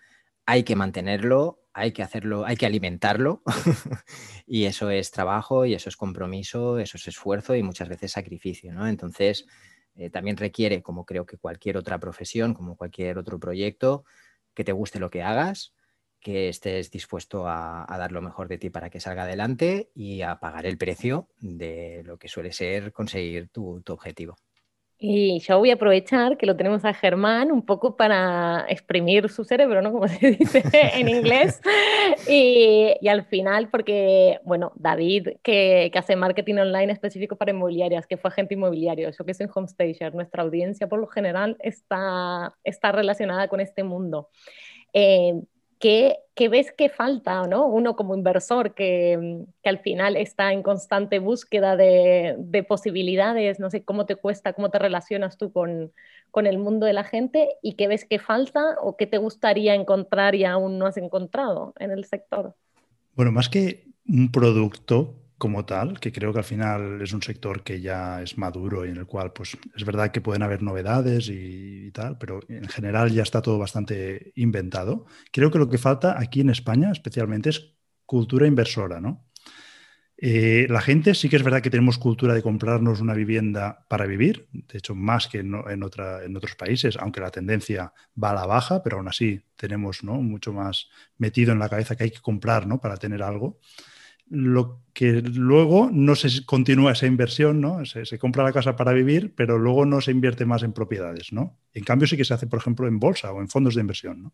hay 0.46 0.64
que 0.64 0.76
mantenerlo, 0.76 1.62
hay 1.74 1.92
que 1.92 2.04
hacerlo, 2.04 2.46
hay 2.46 2.56
que 2.58 2.66
alimentarlo 2.66 3.44
y 4.48 4.66
eso 4.66 4.90
es 4.90 5.12
trabajo 5.12 5.66
y 5.66 5.74
eso 5.74 5.90
es 5.90 5.98
compromiso, 5.98 6.80
eso 6.80 6.98
es 6.98 7.08
esfuerzo 7.08 7.56
y 7.56 7.64
muchas 7.64 7.90
veces 7.90 8.12
sacrificio. 8.14 8.74
Entonces, 8.88 9.46
eh, 9.96 10.10
también 10.10 10.38
requiere, 10.38 10.82
como 10.82 11.06
creo 11.06 11.26
que 11.26 11.38
cualquier 11.38 11.78
otra 11.78 12.00
profesión, 12.00 12.54
como 12.54 12.76
cualquier 12.76 13.18
otro 13.18 13.40
proyecto, 13.40 14.06
que 14.54 14.64
te 14.64 14.72
guste 14.72 15.00
lo 15.00 15.10
que 15.10 15.24
hagas, 15.24 15.74
que 16.20 16.50
estés 16.50 16.92
dispuesto 16.92 17.48
a, 17.48 17.86
dar 17.98 18.12
lo 18.12 18.22
mejor 18.22 18.48
de 18.48 18.58
ti 18.58 18.70
para 18.70 18.90
que 18.90 19.00
salga 19.00 19.24
adelante 19.24 19.90
y 19.96 20.22
a 20.22 20.40
pagar 20.40 20.66
el 20.66 20.78
precio 20.78 21.28
de 21.40 22.04
lo 22.06 22.18
que 22.18 22.28
suele 22.28 22.52
ser 22.52 22.92
conseguir 22.92 23.50
tu, 23.50 23.82
objetivo. 23.88 24.36
Y 25.02 25.40
yo 25.40 25.60
voy 25.60 25.72
a 25.72 25.76
aprovechar 25.76 26.38
que 26.38 26.46
lo 26.46 26.58
tenemos 26.58 26.84
a 26.84 26.94
Germán 26.94 27.54
un 27.54 27.66
poco 27.66 27.96
para 27.96 28.66
exprimir 28.68 29.30
su 29.30 29.46
cerebro, 29.46 29.82
¿no? 29.82 29.92
Como 29.94 30.10
se 30.10 30.32
dice 30.32 30.62
en 30.72 31.08
inglés. 31.08 31.62
Y, 32.28 32.96
y, 33.00 33.08
al 33.08 33.24
final, 33.24 33.70
porque, 33.70 34.42
bueno, 34.44 34.74
David, 34.76 35.30
que, 35.42 35.90
que, 35.94 36.00
hace 36.00 36.18
marketing 36.18 36.56
online 36.56 36.92
específico 36.92 37.38
para 37.38 37.52
inmobiliarias, 37.52 38.08
que 38.08 38.18
fue 38.18 38.30
agente 38.30 38.56
inmobiliario, 38.56 39.10
yo 39.10 39.26
que 39.26 39.34
soy 39.34 39.48
homestager, 39.54 40.14
nuestra 40.14 40.44
audiencia 40.44 40.90
por 40.90 41.00
lo 41.00 41.08
general 41.08 41.56
está, 41.60 42.54
está 42.66 42.92
relacionada 42.92 43.48
con 43.48 43.62
este 43.62 43.84
mundo. 43.84 44.28
Eh, 44.92 45.34
¿qué, 45.80 46.20
ves 46.50 46.72
que 46.72 46.90
falta, 46.90 47.48
¿no? 47.48 47.66
Uno 47.68 47.96
como 47.96 48.16
inversor 48.16 48.74
que, 48.74 49.46
al 49.64 49.80
final 49.80 50.16
está 50.16 50.54
en 50.54 50.62
constante 50.62 51.20
búsqueda 51.20 51.76
de, 51.76 52.66
posibilidades, 52.68 53.60
no 53.60 53.70
sé 53.70 53.84
cómo 53.84 54.06
te 54.06 54.16
cuesta, 54.16 54.54
cómo 54.54 54.70
te 54.70 54.80
relacionas 54.80 55.38
tú 55.38 55.52
con, 55.52 55.92
con 56.32 56.46
el 56.46 56.58
mundo 56.58 56.86
de 56.86 56.94
la 56.94 57.04
gente 57.04 57.50
y 57.62 57.74
qué 57.74 57.88
ves 57.88 58.06
que 58.06 58.20
falta 58.20 58.78
o 58.82 58.98
qué 58.98 59.08
te 59.08 59.18
gustaría 59.18 59.74
encontrar 59.74 60.36
y 60.36 60.46
aún 60.46 60.78
no 60.78 60.86
has 60.86 60.98
encontrado 60.98 61.74
en 61.80 61.92
el 61.92 62.06
sector. 62.06 62.56
Bueno, 63.16 63.32
más 63.32 63.50
que 63.50 63.86
un 64.08 64.32
producto, 64.32 65.16
como 65.40 65.66
tal, 65.66 66.00
que 66.00 66.12
creo 66.12 66.34
que 66.34 66.40
al 66.40 66.44
final 66.44 67.02
es 67.02 67.14
un 67.14 67.24
sector 67.24 67.64
que 67.64 67.82
ya 67.82 68.22
es 68.22 68.38
maduro 68.38 68.86
y 68.86 68.90
en 68.90 68.98
el 68.98 69.08
cual, 69.08 69.32
pues 69.34 69.58
es 69.76 69.86
verdad 69.86 70.12
que 70.12 70.22
pueden 70.22 70.44
haber 70.44 70.62
novedades 70.62 71.30
y, 71.30 71.92
tal, 71.92 72.18
pero 72.20 72.42
en 72.50 72.68
general 72.68 73.10
ya 73.10 73.24
está 73.24 73.42
todo 73.42 73.58
bastante 73.58 74.34
inventado. 74.36 75.06
Creo 75.32 75.50
que 75.50 75.58
lo 75.58 75.70
que 75.70 75.78
falta 75.78 76.20
aquí 76.20 76.42
en 76.42 76.50
España 76.50 76.92
especialmente 76.92 77.50
es 77.50 77.74
cultura 78.06 78.48
inversora, 78.48 79.00
¿no? 79.00 79.30
Eh, 80.22 80.68
la 80.70 80.82
gente 80.82 81.16
sí 81.16 81.30
que 81.30 81.38
es 81.38 81.44
verdad 81.44 81.62
que 81.62 81.70
tenemos 81.70 81.98
cultura 81.98 82.34
de 82.34 82.42
comprarnos 82.42 83.00
una 83.00 83.14
vivienda 83.14 83.86
para 83.88 84.06
vivir, 84.06 84.50
de 84.52 84.78
hecho 84.78 84.94
más 84.94 85.30
que 85.30 85.40
en, 85.40 85.56
en, 85.70 85.84
otra, 85.84 86.26
en 86.26 86.36
otros 86.36 86.56
países, 86.56 86.98
aunque 86.98 87.22
la 87.22 87.32
tendencia 87.32 87.94
va 88.22 88.32
a 88.32 88.34
la 88.36 88.46
baja, 88.46 88.84
pero 88.84 88.98
aún 88.98 89.08
así 89.08 89.42
tenemos 89.56 90.04
¿no? 90.04 90.16
mucho 90.16 90.52
más 90.52 90.90
metido 91.18 91.54
en 91.54 91.60
la 91.60 91.70
cabeza 91.70 91.96
que 91.96 92.04
hay 92.04 92.12
que 92.12 92.20
comprar 92.20 92.68
¿no? 92.68 92.82
para 92.82 92.98
tener 92.98 93.24
algo 93.24 93.62
lo 94.30 94.84
que 94.94 95.22
luego 95.22 95.90
no 95.92 96.16
se 96.16 96.46
continúa 96.46 96.92
esa 96.92 97.08
inversión, 97.08 97.62
¿no? 97.62 97.86
Se, 97.86 98.20
compra 98.20 98.44
la 98.44 98.54
casa 98.54 98.76
para 98.76 98.92
vivir, 98.92 99.34
pero 99.36 99.58
luego 99.58 99.86
no 99.86 100.02
se 100.02 100.12
invierte 100.12 100.46
más 100.46 100.64
en 100.64 100.74
propiedades, 100.74 101.32
¿no? 101.34 101.58
En 101.74 101.84
cambio 101.84 102.08
sí 102.08 102.18
que 102.18 102.26
se 102.26 102.34
hace, 102.34 102.48
por 102.48 102.60
ejemplo, 102.60 102.88
en 102.88 103.00
bolsa 103.00 103.32
o 103.32 103.42
en 103.42 103.50
fondos 103.50 103.76
de 103.76 103.82
inversión, 103.82 104.24
¿no? 104.24 104.34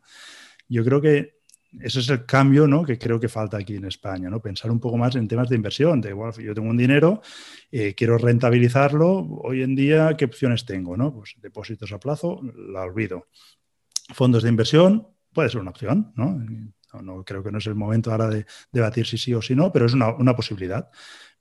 Yo 0.67 0.84
creo 0.84 1.01
que 1.01 1.36
ese 1.81 1.99
es 1.99 2.10
el 2.10 2.25
cambio, 2.25 2.67
¿no? 2.67 2.84
Que 2.84 2.97
creo 2.97 3.19
que 3.19 3.29
falta 3.29 3.58
aquí 3.58 3.75
en 3.75 3.86
España, 3.86 4.29
¿no? 4.29 4.41
Pensar 4.41 4.71
un 4.71 4.79
poco 4.79 4.97
más 4.97 5.15
en 5.15 5.27
temas 5.27 5.49
de 5.49 5.55
inversión, 5.55 6.01
de 6.01 6.10
igual, 6.10 6.34
yo 6.34 6.53
tengo 6.53 6.69
un 6.69 6.77
dinero, 6.77 7.21
eh, 7.71 7.93
quiero 7.95 8.17
rentabilizarlo, 8.17 9.19
hoy 9.43 9.62
en 9.62 9.75
día, 9.75 10.15
¿qué 10.17 10.25
opciones 10.25 10.65
tengo, 10.65 10.97
no? 10.97 11.13
Pues 11.13 11.36
depósitos 11.41 11.91
a 11.91 11.99
plazo, 11.99 12.41
la 12.55 12.81
olvido. 12.81 13.27
Fondos 14.13 14.43
de 14.43 14.49
inversión, 14.49 15.08
puede 15.34 15.49
ser 15.49 15.62
una 15.62 15.71
opción, 15.71 16.13
¿no? 16.15 16.39
No, 17.01 17.23
creo 17.23 17.43
que 17.43 17.51
no 17.51 17.58
es 17.58 17.67
el 17.67 17.75
momento 17.75 18.12
ahora 18.12 18.27
de 18.27 18.45
debatir 18.71 19.05
si 19.05 19.17
sí 19.17 19.34
o 19.34 19.41
si 19.41 19.55
no, 19.55 19.71
pero 19.71 19.86
es 19.86 19.93
una, 19.93 20.36
posibilidad. 20.36 20.89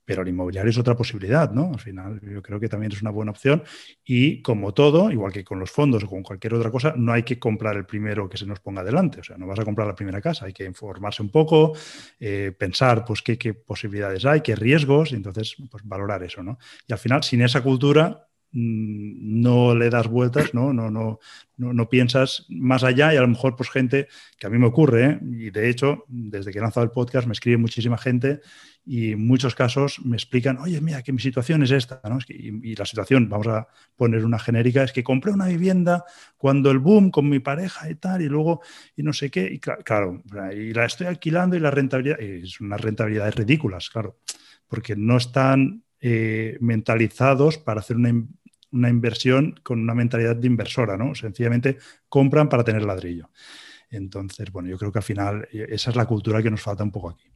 Pero 0.06 0.20
el 0.20 0.28
inmobiliario 0.28 0.70
es 0.70 0.76
otra 0.76 0.94
posibilidad, 0.94 1.50
¿no? 1.50 1.70
Al 1.72 1.80
final, 1.80 2.20
yo 2.20 2.42
creo 2.42 2.60
que 2.60 2.68
también 2.68 2.92
es 2.92 3.00
una 3.00 3.10
buena 3.10 3.30
opción. 3.30 3.62
Y 4.04 4.42
como 4.42 4.74
todo, 4.74 5.10
igual 5.10 5.32
que 5.32 5.42
con 5.42 5.58
los 5.58 5.70
fondos 5.70 6.04
o 6.04 6.08
con 6.08 6.22
cualquier 6.22 6.52
otra 6.54 6.70
cosa, 6.70 6.92
no 6.94 7.10
hay 7.12 7.22
que 7.22 7.38
comprar 7.38 7.76
el 7.76 7.86
primero 7.86 8.28
que 8.28 8.36
se 8.36 8.44
nos 8.44 8.60
ponga 8.60 8.84
delante. 8.84 9.20
O 9.20 9.24
sea, 9.24 9.38
no 9.38 9.46
vas 9.46 9.58
a 9.60 9.64
comprar 9.64 9.86
la 9.88 9.94
primera 9.94 10.20
casa, 10.20 10.44
hay 10.44 10.52
que 10.52 10.64
informarse 10.64 11.22
un 11.22 11.30
poco, 11.30 11.72
eh, 12.20 12.52
pensar 12.58 13.04
pues 13.06 13.22
qué, 13.22 13.54
posibilidades 13.54 14.26
hay, 14.26 14.42
qué 14.42 14.54
riesgos, 14.54 15.12
y 15.12 15.14
entonces 15.14 15.56
pues, 15.70 15.82
valorar 15.84 16.22
eso, 16.22 16.42
¿no? 16.42 16.58
Y 16.86 16.92
al 16.92 16.98
final, 16.98 17.22
sin 17.22 17.40
esa 17.40 17.62
cultura, 17.62 18.28
no 18.54 19.74
le 19.74 19.90
das 19.90 20.06
vueltas, 20.06 20.54
¿no? 20.54 20.72
No, 20.72 20.88
no, 20.88 21.18
no, 21.56 21.88
piensas 21.88 22.46
más 22.48 22.84
allá 22.84 23.12
y 23.12 23.16
a 23.16 23.20
lo 23.20 23.26
mejor 23.26 23.56
pues 23.56 23.68
gente 23.68 24.06
que 24.38 24.46
a 24.46 24.50
mí 24.50 24.58
me 24.58 24.66
ocurre, 24.66 25.04
¿eh? 25.06 25.18
y 25.22 25.50
de 25.50 25.68
hecho, 25.68 26.04
desde 26.06 26.52
que 26.52 26.58
he 26.58 26.62
lanzado 26.62 26.84
el 26.84 26.92
podcast 26.92 27.26
me 27.26 27.32
escribe 27.32 27.56
muchísima 27.56 27.98
gente 27.98 28.40
y 28.86 29.12
en 29.12 29.26
muchos 29.26 29.56
casos 29.56 30.00
me 30.04 30.16
explican, 30.16 30.58
oye, 30.58 30.80
mira, 30.80 31.02
que 31.02 31.12
mi 31.12 31.18
situación 31.18 31.64
es 31.64 31.72
esta, 31.72 32.00
¿no? 32.08 32.18
y, 32.28 32.76
la 32.76 32.86
situación, 32.86 33.28
vamos 33.28 33.48
a 33.48 33.66
poner 33.96 34.24
una 34.24 34.38
genérica, 34.38 34.84
es 34.84 34.92
que 34.92 35.02
compré 35.02 35.32
una 35.32 35.46
vivienda 35.46 36.04
cuando 36.36 36.70
el 36.70 36.78
boom 36.78 37.10
con 37.10 37.28
mi 37.28 37.40
pareja 37.40 37.90
y 37.90 37.96
tal, 37.96 38.22
y 38.22 38.28
luego, 38.28 38.60
y 38.94 39.02
no 39.02 39.12
sé 39.12 39.30
qué, 39.30 39.50
y 39.52 39.58
claro, 39.58 40.22
y 40.54 40.72
la 40.72 40.84
estoy 40.84 41.08
alquilando 41.08 41.56
y 41.56 41.60
la 41.60 41.72
rentabilidad, 41.72 42.20
es 42.20 42.60
unas 42.60 42.80
rentabilidades 42.80 43.34
ridículas, 43.34 43.90
claro, 43.90 44.18
porque 44.68 44.94
no 44.94 45.16
están 45.16 45.82
eh, 46.00 46.58
mentalizados 46.60 47.56
para 47.56 47.80
hacer 47.80 47.96
una 47.96 48.10
una 48.74 48.88
inversión 48.88 49.58
con 49.62 49.80
una 49.80 49.94
mentalidad 49.94 50.36
de 50.36 50.46
inversora, 50.46 50.96
¿no? 50.96 51.14
Sencillamente 51.14 51.78
compran 52.08 52.48
para 52.48 52.64
tener 52.64 52.82
ladrillo. 52.82 53.30
Entonces, 53.90 54.50
bueno, 54.50 54.68
yo 54.68 54.76
creo 54.76 54.92
que 54.92 54.98
al 54.98 55.04
final 55.04 55.48
eh, 55.52 55.66
esa 55.70 55.90
es 55.90 55.96
la 55.96 56.06
cultura 56.06 56.42
que 56.42 56.50
nos 56.50 56.60
falta 56.60 56.82
un 56.82 56.90
poco 56.90 57.10
aquí. 57.10 57.30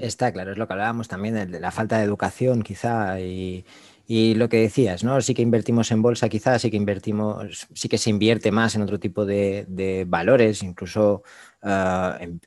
Está 0.00 0.32
claro, 0.32 0.52
es 0.52 0.58
lo 0.58 0.66
que 0.66 0.72
hablábamos 0.72 1.08
también 1.08 1.50
de 1.50 1.60
la 1.60 1.70
falta 1.70 1.98
de 1.98 2.04
educación 2.04 2.62
quizá 2.62 3.20
y, 3.20 3.64
lo 4.08 4.48
que 4.48 4.58
decías, 4.58 5.04
¿no? 5.04 5.20
Sí 5.22 5.32
que 5.34 5.42
invertimos 5.42 5.90
en 5.90 6.02
bolsa 6.02 6.28
quizá, 6.28 6.58
sí 6.58 6.70
que 6.70 6.76
invertimos, 6.76 7.66
sí 7.72 7.88
que 7.88 7.96
se 7.96 8.10
invierte 8.10 8.52
más 8.52 8.74
en 8.74 8.82
otro 8.82 8.98
tipo 9.00 9.24
de, 9.24 10.04
valores, 10.06 10.62
incluso 10.62 11.22
ah, 11.62 12.18
en, 12.20 12.40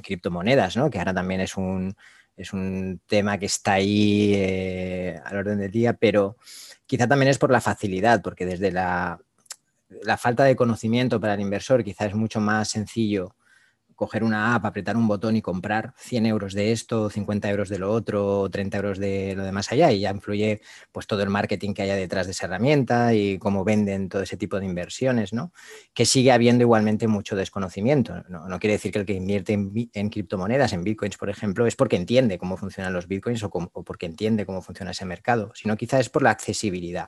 criptomonedas, 0.00 0.76
¿no? 0.76 0.90
Que 0.90 0.98
ahora 0.98 1.14
también 1.14 1.40
es 1.40 1.56
un, 1.56 1.96
es 2.36 2.52
un 2.52 3.00
tema 3.06 3.38
que 3.38 3.46
está 3.46 3.74
ahí 3.74 4.32
eh, 4.34 5.20
al 5.24 5.36
orden 5.36 5.58
del 5.58 5.70
día, 5.70 5.92
pero 5.92 6.36
Quizá 6.92 7.08
también 7.08 7.30
es 7.30 7.38
por 7.38 7.50
la 7.50 7.62
facilidad, 7.62 8.20
porque 8.20 8.44
desde 8.44 8.70
la, 8.70 9.18
falta 10.18 10.44
de 10.44 10.54
conocimiento 10.56 11.18
para 11.18 11.32
el 11.32 11.40
inversor 11.40 11.82
quizá 11.82 12.04
es 12.04 12.14
mucho 12.14 12.38
más 12.38 12.68
sencillo 12.68 13.34
coger 14.02 14.24
una 14.24 14.56
app, 14.56 14.64
apretar 14.64 14.96
un 14.96 15.06
botón 15.06 15.36
y 15.36 15.42
comprar 15.42 15.94
100 15.96 16.26
euros 16.26 16.54
de 16.54 16.72
esto, 16.72 17.08
50 17.08 17.48
euros 17.48 17.68
de 17.68 17.78
lo 17.78 17.92
otro, 17.92 18.50
30 18.50 18.76
euros 18.78 18.98
de 18.98 19.36
lo 19.36 19.44
de 19.44 19.52
más 19.52 19.70
allá 19.70 19.92
y 19.92 20.00
ya 20.00 20.10
influye 20.10 20.60
pues 20.90 21.06
todo 21.06 21.22
el 21.22 21.30
marketing 21.30 21.72
que 21.72 21.82
haya 21.82 21.94
detrás 21.94 22.26
de 22.26 22.32
esa 22.32 22.46
herramienta 22.46 23.14
y 23.14 23.38
cómo 23.38 23.62
venden 23.62 24.08
todo 24.08 24.22
ese 24.22 24.36
tipo 24.36 24.58
de 24.58 24.66
inversiones, 24.66 25.32
¿no? 25.32 25.52
Que 25.94 26.04
sigue 26.04 26.32
habiendo 26.32 26.62
igualmente 26.62 27.06
mucho 27.06 27.36
desconocimiento. 27.36 28.24
No, 28.28 28.58
quiere 28.58 28.72
decir 28.72 28.90
que 28.90 28.98
el 28.98 29.06
que 29.06 29.14
invierte 29.14 29.52
en, 29.52 30.10
criptomonedas, 30.10 30.72
en 30.72 30.82
bitcoins, 30.82 31.16
por 31.16 31.30
ejemplo, 31.30 31.64
es 31.68 31.76
porque 31.76 31.94
entiende 31.94 32.38
cómo 32.38 32.56
funcionan 32.56 32.92
los 32.92 33.06
bitcoins 33.06 33.44
o, 33.44 33.50
o 33.52 33.84
porque 33.84 34.06
entiende 34.06 34.46
cómo 34.46 34.62
funciona 34.62 34.90
ese 34.90 35.04
mercado, 35.04 35.52
sino 35.54 35.76
quizá 35.76 36.00
es 36.00 36.08
por 36.08 36.24
la 36.24 36.30
accesibilidad. 36.30 37.06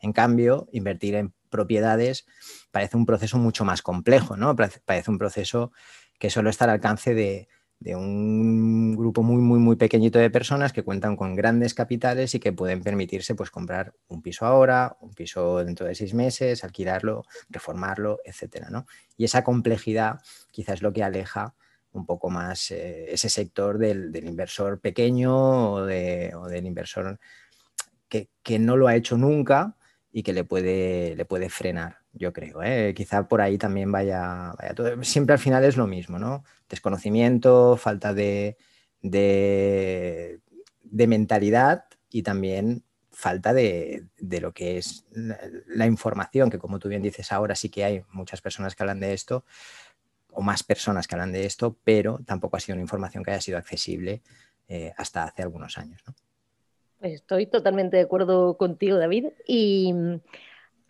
En 0.00 0.12
cambio, 0.12 0.68
invertir 0.72 1.14
en 1.14 1.32
propiedades 1.50 2.26
parece 2.70 2.96
un 2.96 3.04
proceso 3.04 3.36
mucho 3.36 3.64
más 3.64 3.82
complejo, 3.82 4.36
¿no? 4.36 4.56
Parece 4.56 5.10
un 5.10 5.18
proceso 5.18 5.72
que 6.20 6.30
solo 6.30 6.50
está 6.50 6.66
al 6.66 6.72
alcance 6.72 7.14
de, 7.14 7.48
un 7.96 8.94
grupo 8.94 9.22
muy, 9.22 9.40
muy, 9.40 9.58
muy 9.58 9.76
pequeñito 9.76 10.18
de 10.18 10.28
personas 10.28 10.74
que 10.74 10.82
cuentan 10.82 11.16
con 11.16 11.34
grandes 11.34 11.72
capitales 11.72 12.34
y 12.34 12.38
que 12.38 12.52
pueden 12.52 12.82
permitirse 12.82 13.34
pues, 13.34 13.50
comprar 13.50 13.94
un 14.06 14.20
piso 14.20 14.44
ahora, 14.44 14.98
un 15.00 15.14
piso 15.14 15.64
dentro 15.64 15.86
de 15.86 15.94
seis 15.94 16.12
meses, 16.12 16.62
alquilarlo, 16.62 17.24
reformarlo, 17.48 18.20
etcétera, 18.22 18.68
¿no? 18.68 18.86
Y 19.16 19.24
esa 19.24 19.42
complejidad 19.42 20.20
quizás 20.50 20.74
es 20.74 20.82
lo 20.82 20.92
que 20.92 21.02
aleja 21.02 21.54
un 21.92 22.04
poco 22.04 22.28
más 22.28 22.70
eh, 22.70 23.06
ese 23.10 23.30
sector 23.30 23.78
del, 23.78 24.14
inversor 24.14 24.78
pequeño 24.78 25.72
o, 25.72 25.86
del 25.86 26.66
inversor 26.66 27.18
que, 28.10 28.28
que, 28.42 28.58
no 28.58 28.76
lo 28.76 28.88
ha 28.88 28.94
hecho 28.94 29.16
nunca 29.16 29.74
y 30.12 30.22
que 30.22 30.34
le 30.34 30.44
puede, 30.44 31.16
le 31.16 31.24
puede 31.24 31.48
frenar 31.48 31.99
yo 32.12 32.32
creo. 32.32 32.62
¿eh? 32.62 32.94
Quizá 32.94 33.28
por 33.28 33.40
ahí 33.40 33.58
también 33.58 33.90
vaya, 33.92 34.54
todo. 34.74 35.02
Siempre 35.04 35.34
al 35.34 35.38
final 35.38 35.64
es 35.64 35.76
lo 35.76 35.86
mismo, 35.86 36.18
¿no? 36.18 36.44
Desconocimiento, 36.68 37.76
falta 37.76 38.14
de, 38.14 38.56
de, 39.02 40.40
mentalidad 40.90 41.84
y 42.10 42.22
también 42.22 42.84
falta 43.10 43.52
de, 43.52 44.06
lo 44.18 44.52
que 44.52 44.78
es 44.78 45.04
la, 45.12 45.86
información, 45.86 46.50
que 46.50 46.58
como 46.58 46.78
tú 46.78 46.88
bien 46.88 47.02
dices 47.02 47.32
ahora 47.32 47.54
sí 47.54 47.68
que 47.68 47.84
hay 47.84 48.02
muchas 48.12 48.40
personas 48.40 48.74
que 48.74 48.82
hablan 48.82 49.00
de 49.00 49.12
esto, 49.12 49.44
o 50.32 50.42
más 50.42 50.62
personas 50.62 51.06
que 51.06 51.14
hablan 51.16 51.32
de 51.32 51.44
esto, 51.44 51.76
pero 51.84 52.20
tampoco 52.24 52.56
ha 52.56 52.60
sido 52.60 52.74
una 52.74 52.82
información 52.82 53.24
que 53.24 53.32
haya 53.32 53.40
sido 53.40 53.58
accesible 53.58 54.22
eh, 54.68 54.92
hasta 54.96 55.24
hace 55.24 55.42
algunos 55.42 55.76
años. 55.76 56.00
¿no? 56.06 56.14
Pues 57.00 57.14
estoy 57.14 57.46
totalmente 57.46 57.96
de 57.96 58.04
acuerdo 58.04 58.56
contigo, 58.56 58.96
David. 58.96 59.26
Y 59.46 59.92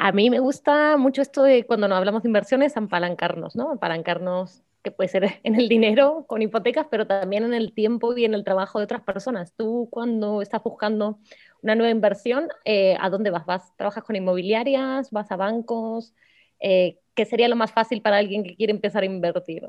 a 0.02 0.12
mí 0.12 0.30
me 0.30 0.40
gusta 0.40 0.96
mucho 0.96 1.20
esto 1.20 1.42
de 1.42 1.66
cuando 1.66 1.86
nos 1.86 1.98
hablamos 1.98 2.22
de 2.22 2.30
inversiones, 2.30 2.74
apalancarnos, 2.74 3.54
¿no? 3.54 3.72
Apalancarnos, 3.72 4.62
que 4.82 4.90
puede 4.90 5.08
ser 5.08 5.40
en 5.42 5.56
el 5.56 5.68
dinero, 5.68 6.24
con 6.26 6.40
hipotecas, 6.40 6.86
pero 6.90 7.06
también 7.06 7.44
en 7.44 7.52
el 7.52 7.74
tiempo 7.74 8.16
y 8.16 8.24
en 8.24 8.32
el 8.32 8.42
trabajo 8.42 8.78
de 8.78 8.84
otras 8.84 9.02
personas. 9.02 9.52
Tú 9.54 9.88
cuando 9.90 10.40
estás 10.40 10.62
buscando 10.62 11.18
una 11.62 11.74
nueva 11.74 11.90
inversión, 11.90 12.48
eh, 12.64 12.96
¿a 12.98 13.10
dónde 13.10 13.28
vas? 13.28 13.44
¿Vas? 13.44 13.76
¿Trabajas 13.76 14.02
con 14.02 14.16
inmobiliarias? 14.16 15.10
¿Vas 15.10 15.30
a 15.30 15.36
bancos? 15.36 16.14
Eh, 16.60 16.98
¿Qué 17.14 17.26
sería 17.26 17.48
lo 17.48 17.56
más 17.56 17.70
fácil 17.70 18.00
para 18.00 18.16
alguien 18.16 18.42
que 18.42 18.56
quiere 18.56 18.72
empezar 18.72 19.02
a 19.02 19.06
invertir? 19.06 19.68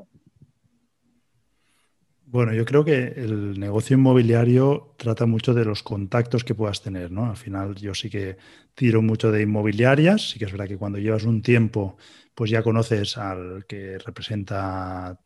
Bueno, 2.32 2.54
yo 2.54 2.64
creo 2.64 2.82
que 2.82 3.08
el 3.16 3.60
negocio 3.60 3.94
inmobiliario 3.94 4.94
trata 4.96 5.26
mucho 5.26 5.52
de 5.52 5.66
los 5.66 5.82
contactos 5.82 6.44
que 6.44 6.54
puedas 6.54 6.80
tener, 6.80 7.10
¿no? 7.10 7.26
Al 7.26 7.36
final 7.36 7.74
yo 7.74 7.94
sí 7.94 8.08
que 8.08 8.38
tiro 8.74 9.02
mucho 9.02 9.30
de 9.30 9.42
inmobiliarias, 9.42 10.30
sí 10.30 10.38
que 10.38 10.46
es 10.46 10.52
verdad 10.52 10.66
que 10.66 10.78
cuando 10.78 10.98
llevas 10.98 11.24
un 11.24 11.42
tiempo, 11.42 11.98
pues 12.34 12.50
ya 12.50 12.62
conoces 12.62 13.18
al 13.18 13.66
que 13.66 13.98
representa, 13.98 15.20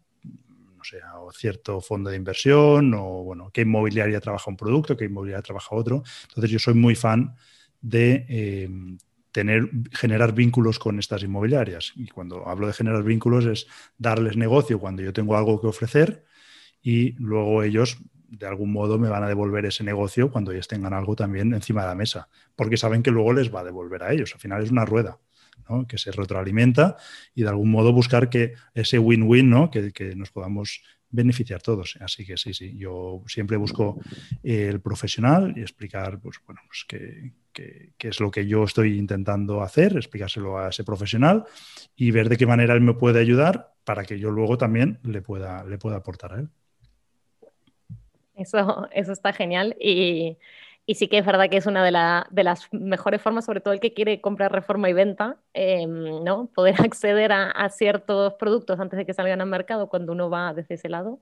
no 0.77 0.83
sé, 0.83 0.99
o 1.21 1.31
cierto 1.31 1.81
fondo 1.81 2.11
de 2.11 2.17
inversión, 2.17 2.93
o 2.95 3.23
bueno, 3.23 3.51
qué 3.53 3.61
inmobiliaria 3.61 4.21
trabaja 4.21 4.51
un 4.51 4.57
producto, 4.57 4.97
qué 4.97 5.05
inmobiliaria 5.05 5.43
trabaja 5.43 5.77
otro. 5.77 6.03
Entonces 6.29 6.51
yo 6.51 6.59
soy 6.59 6.75
muy 6.75 6.97
fan 6.97 7.37
de 7.81 8.27
eh, 8.29 8.69
tener, 9.33 9.71
generar 9.93 10.35
vínculos 10.35 10.79
con 10.79 10.99
estas 10.99 11.23
inmobiliarias. 11.23 11.93
Y 11.97 12.09
cuando 12.09 12.49
hablo 12.49 12.67
de 12.67 12.73
generar 12.73 13.03
vínculos 13.05 13.45
es 13.47 13.67
darles 13.99 14.37
negocio 14.37 14.79
cuando 14.81 15.03
yo 15.03 15.13
tengo 15.13 15.37
algo 15.37 15.61
que 15.61 15.67
ofrecer 15.69 16.25
y 16.87 17.17
luego 17.19 17.65
ellos 17.65 17.99
de 18.29 18.47
algún 18.47 18.71
modo 18.71 18.97
me 18.97 19.09
van 19.09 19.25
a 19.25 19.29
devolver 19.29 19.67
ese 19.67 19.83
negocio 19.83 20.31
cuando 20.31 20.53
ellos 20.53 20.69
tengan 20.69 20.93
algo 20.93 21.17
también 21.17 21.53
encima 21.53 21.83
de 21.83 21.89
la 21.89 21.97
mesa, 21.97 22.29
porque 22.55 22.77
saben 22.77 23.03
que 23.03 23.11
luego 23.11 23.33
les 23.33 23.53
va 23.53 23.61
a 23.61 23.65
devolver 23.65 24.05
a 24.05 24.13
ellos. 24.13 24.33
Al 24.35 24.41
final 24.41 24.63
es 24.63 24.71
una 24.71 24.85
rueda. 24.85 25.19
que 25.89 25.99
se 25.99 26.13
retroalimenta 26.13 26.97
y 27.35 27.43
de 27.43 27.49
algún 27.49 27.73
modo 27.73 27.93
buscar 27.93 28.29
que 28.29 28.55
ese 28.73 29.01
win-win, 29.01 29.51
¿no? 29.51 29.69
que, 29.69 29.91
que, 29.91 30.15
nos 30.15 30.31
podamos 30.31 30.81
beneficiar 31.11 31.61
todos. 31.61 31.99
Así 32.01 32.25
que 32.25 32.37
sí, 32.37 32.55
sí, 32.55 32.77
yo 32.77 33.25
siempre 33.27 33.57
busco 33.57 33.99
el 34.45 34.81
profesional 34.81 35.55
y 35.57 35.63
explicar 35.63 36.21
pues, 36.21 36.37
bueno, 36.47 36.61
pues 36.69 36.85
qué, 36.87 37.33
es 37.99 38.21
lo 38.21 38.31
que 38.31 38.47
yo 38.47 38.63
estoy 38.63 38.97
intentando 38.97 39.61
hacer, 39.61 39.97
explicárselo 39.97 40.57
a 40.59 40.69
ese 40.69 40.85
profesional 40.85 41.45
y 41.97 42.13
ver 42.13 42.29
de 42.29 42.37
qué 42.37 42.47
manera 42.47 42.75
él 42.75 42.81
me 42.81 42.95
puede 42.95 43.19
ayudar 43.19 43.75
para 43.83 44.05
que 44.05 44.21
yo 44.21 44.31
luego 44.31 44.57
también 44.57 45.01
le 45.03 45.21
pueda, 45.21 45.65
le 45.65 45.79
pueda 45.79 45.97
aportar 45.97 46.33
a 46.35 46.41
él. 46.41 46.51
Eso, 48.37 48.89
eso 48.93 49.13
está 49.13 49.33
genial 49.33 49.77
y 49.81 50.39
y 50.89 50.95
sí 50.95 51.09
que 51.09 51.19
es 51.19 51.27
verdad 51.27 51.51
que 51.51 51.57
es 51.57 51.67
una 51.67 51.85
de, 51.85 51.91
las 52.45 52.69
mejores 52.73 53.21
formas, 53.21 53.45
sobre 53.45 53.61
todo 53.61 53.75
el 53.75 53.81
que 53.81 53.93
quiere 53.93 54.21
comprar 54.21 54.53
reforma 54.53 54.89
y 54.89 54.93
venta, 54.93 55.37
em, 55.53 56.23
¿no? 56.25 56.47
Poder 56.55 56.77
acceder 56.93 57.33
a, 57.33 57.69
ciertos 57.71 58.35
productos 58.35 58.79
antes 58.79 58.97
de 58.97 59.05
que 59.05 59.13
salgan 59.13 59.41
al 59.41 59.49
mercado 59.49 59.89
cuando 59.89 60.13
uno 60.13 60.31
va 60.31 60.55
desde 60.55 60.77
ese 60.77 60.89
lado, 60.89 61.21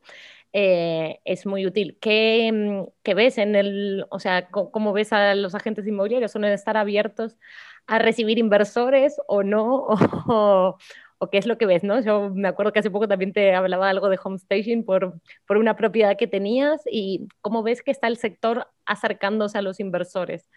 eh, 0.52 1.20
es 1.24 1.46
muy 1.46 1.66
útil. 1.66 1.96
¿Qué, 2.00 2.86
¿Qué, 3.02 3.14
ves 3.14 3.38
en 3.38 3.56
el, 3.56 4.06
o 4.10 4.20
sea, 4.20 4.48
cómo 4.50 4.92
ves 4.92 5.12
a 5.14 5.34
los 5.34 5.54
agentes 5.54 5.86
inmobiliarios? 5.86 6.32
¿Son 6.32 6.44
estar 6.44 6.76
abiertos 6.76 7.38
a 7.86 7.98
recibir 7.98 8.38
inversores 8.38 9.16
o 9.28 9.42
no? 9.42 9.86
O, 10.26 10.78
o 11.24 11.30
qué 11.30 11.38
es 11.38 11.46
lo 11.46 11.58
que 11.58 11.66
ves, 11.66 11.82
¿no? 11.82 12.00
Yo 12.00 12.30
me 12.30 12.48
acuerdo 12.48 12.72
que 12.72 12.80
hace 12.80 12.90
poco 12.90 13.08
también 13.08 13.32
te 13.32 13.54
hablaba 13.54 13.88
algo 13.88 14.08
de 14.08 14.18
home 14.22 14.38
staging 14.38 14.84
por, 14.84 15.20
por 15.46 15.56
una 15.56 15.76
propiedad 15.76 16.16
que 16.16 16.26
tenías 16.26 16.82
y 16.90 17.26
cómo 17.40 17.62
ves 17.62 17.82
que 17.82 17.90
está 17.90 18.08
el 18.08 18.16
sector 18.16 18.68
acercándose 18.86 19.58
a 19.58 19.62
los 19.62 19.80
inversores. 19.80 20.48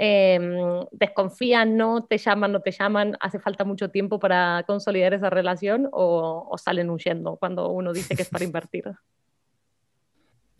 Em, 0.00 0.84
desconfían, 0.92 1.76
no 1.76 2.04
te 2.04 2.18
llaman, 2.18 2.52
no 2.52 2.60
te 2.60 2.70
llaman, 2.70 3.16
hace 3.20 3.40
falta 3.40 3.64
mucho 3.64 3.90
tiempo 3.90 4.20
para 4.20 4.62
consolidar 4.64 5.12
esa 5.12 5.28
relación 5.28 5.88
o, 5.90 6.54
salen 6.56 6.88
huyendo 6.88 7.36
cuando 7.36 7.68
uno 7.70 7.92
dice 7.92 8.14
que 8.14 8.22
es 8.22 8.28
para 8.28 8.44
invertir. 8.44 8.84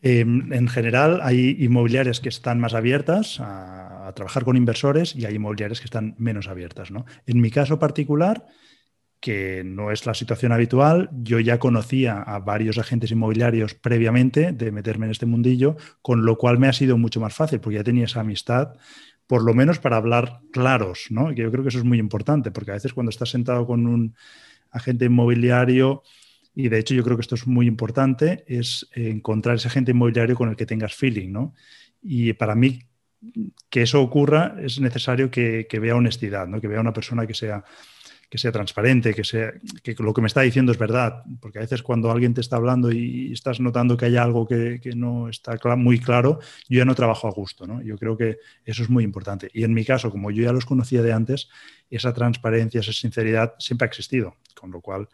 Em, 0.03 0.53
en 0.53 0.69
general, 0.69 1.21
hay 1.23 1.57
inmobiliarias 1.61 2.21
que 2.21 2.29
están 2.29 2.59
más 2.59 2.75
abiertas 2.75 3.39
a, 3.41 4.09
a, 4.09 4.13
trabajar 4.13 4.45
con 4.45 4.57
inversores 4.57 5.15
y 5.15 5.25
hay 5.25 5.37
inmobiliarias 5.37 5.81
que 5.81 5.87
están 5.87 6.17
menos 6.19 6.49
abiertas. 6.49 6.91
¿no? 6.91 7.05
En 7.27 7.41
mi 7.41 7.51
caso 7.51 7.79
particular, 7.79 8.45
que 9.21 9.63
no 9.65 9.91
es 9.91 10.07
la 10.07 10.15
situación 10.15 10.53
habitual. 10.53 11.11
Yo 11.13 11.41
ya 11.41 11.59
conocía 11.59 12.23
a 12.23 12.39
varios 12.39 12.79
agentes 12.79 13.11
inmobiliarios 13.11 13.75
previamente 13.75 14.53
de 14.53 14.71
meterme 14.71 15.07
en 15.07 15.13
este 15.13 15.27
mundillo, 15.27 15.77
con 16.03 16.25
lo 16.25 16.37
cual 16.37 16.59
me 16.59 16.69
ha 16.69 16.73
sido 16.73 16.97
mucho 16.99 17.21
más 17.21 17.35
fácil, 17.35 17.61
porque 17.61 17.77
ya 17.77 17.85
tenía 17.85 18.05
esa 18.05 18.21
amistad, 18.21 18.75
por 19.27 19.43
lo 19.43 19.55
menos 19.55 19.79
para 19.79 19.97
hablar 19.97 20.41
claros, 20.53 21.07
¿no? 21.11 21.35
Que 21.35 21.43
yo 21.43 21.51
creo 21.51 21.63
que 21.63 21.71
eso 21.71 21.79
es 21.79 21.85
muy 21.85 21.99
importante, 21.99 22.51
porque 22.51 22.71
a 22.71 22.75
veces 22.75 22.93
cuando 22.93 23.11
estás 23.11 23.31
sentado 23.31 23.67
con 23.67 23.87
un 23.87 24.15
agente 24.71 25.07
inmobiliario, 25.07 26.03
y 26.55 26.69
de 26.69 26.79
hecho 26.79 26.95
yo 26.95 27.03
creo 27.03 27.17
que 27.17 27.23
esto 27.23 27.35
es 27.35 27.47
muy 27.47 27.67
importante, 27.67 28.45
es 28.47 28.89
encontrar 28.93 29.57
ese 29.57 29.69
agente 29.69 29.91
inmobiliario 29.91 30.37
con 30.37 30.49
el 30.49 30.57
que 30.57 30.67
tengas 30.67 30.95
feeling, 30.95 31.33
¿no? 31.33 31.55
Y 32.03 32.33
para 32.35 32.55
mí 32.55 32.81
que 33.69 33.83
eso 33.83 34.01
ocurra 34.01 34.55
es 34.63 34.81
necesario 34.81 35.29
que, 35.29 35.67
que 35.69 35.81
vea 35.81 35.97
honestidad, 35.97 36.47
¿no? 36.47 36.61
Que 36.61 36.69
vea 36.69 36.81
una 36.81 36.93
persona 36.93 37.27
que 37.27 37.35
sea 37.35 37.65
que 38.29 38.39
sea 38.39 38.53
transparente, 38.53 39.15
que, 39.15 39.25
sea, 39.25 39.53
que 39.83 39.95
lo 39.99 40.13
que 40.13 40.21
me 40.21 40.27
está 40.27 40.43
diciendo 40.43 40.71
es 40.73 40.79
verdad, 40.79 41.23
porque 41.41 41.59
a 41.59 41.63
veces 41.63 41.83
cuando 41.83 42.11
alguien 42.11 42.35
te 42.35 42.41
está 42.41 42.57
hablando 42.57 42.93
y 42.93 43.33
estás 43.33 43.59
notando 43.61 43.97
que 43.97 44.05
hay 44.05 44.17
algo 44.17 44.47
que, 44.47 44.81
no 44.95 45.29
está 45.29 45.59
muy 45.77 45.99
claro, 45.99 46.39
yo 46.69 46.79
ya 46.79 46.85
no 46.85 46.95
trabajo 46.95 47.27
a 47.27 47.31
gusto, 47.31 47.67
¿no? 47.67 47.81
Yo 47.83 47.97
creo 47.97 48.17
que 48.17 48.39
eso 48.65 48.83
es 48.83 48.91
muy 48.91 49.05
importante. 49.05 49.51
Y 49.55 49.65
en 49.65 49.73
mi 49.73 49.85
caso, 49.85 50.11
como 50.11 50.31
yo 50.31 50.43
ya 50.43 50.53
los 50.53 50.67
conocía 50.67 51.03
de 51.03 51.13
antes, 51.13 51.49
esa 51.91 52.13
transparencia, 52.13 52.81
esa 52.81 52.93
sinceridad 52.93 53.55
siempre 53.59 53.87
ha 53.87 53.89
existido, 53.89 54.37
con 54.55 54.71
lo 54.71 54.81
cual 54.81 55.09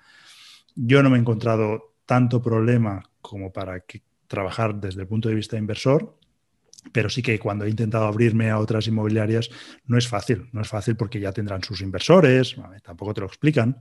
yo 0.75 1.03
no 1.03 1.11
me 1.11 1.17
he 1.17 1.21
encontrado 1.21 1.95
tanto 2.07 2.43
problema 2.43 3.03
como 3.21 3.53
para 3.53 3.81
que, 3.81 4.03
trabajar 4.27 4.75
desde 4.75 5.03
el 5.03 5.07
punto 5.07 5.29
de 5.29 5.35
vista 5.35 5.57
inversor, 5.57 6.19
pero 6.93 7.09
sí 7.09 7.23
que 7.23 7.39
cuando 7.39 7.65
he 7.65 7.71
intentado 7.71 8.07
abrirme 8.07 8.51
a 8.51 8.59
otras 8.59 8.87
inmobiliarias 8.87 9.51
no 9.87 9.99
es 9.99 10.09
fácil, 10.09 10.49
no 10.53 10.61
es 10.61 10.69
fácil 10.69 10.97
porque 10.97 11.21
ya 11.21 11.33
tendrán 11.33 11.63
sus 11.63 11.81
inversores, 11.81 12.57
tampoco 12.83 13.15
te 13.15 13.21
lo 13.21 13.27
explican, 13.27 13.79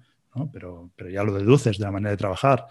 pero, 0.52 0.92
pero 0.96 1.10
ya 1.10 1.24
lo 1.24 1.34
deduces 1.34 1.78
de 1.78 1.84
la 1.86 1.92
manera 1.92 2.12
de 2.12 2.18
trabajar, 2.18 2.68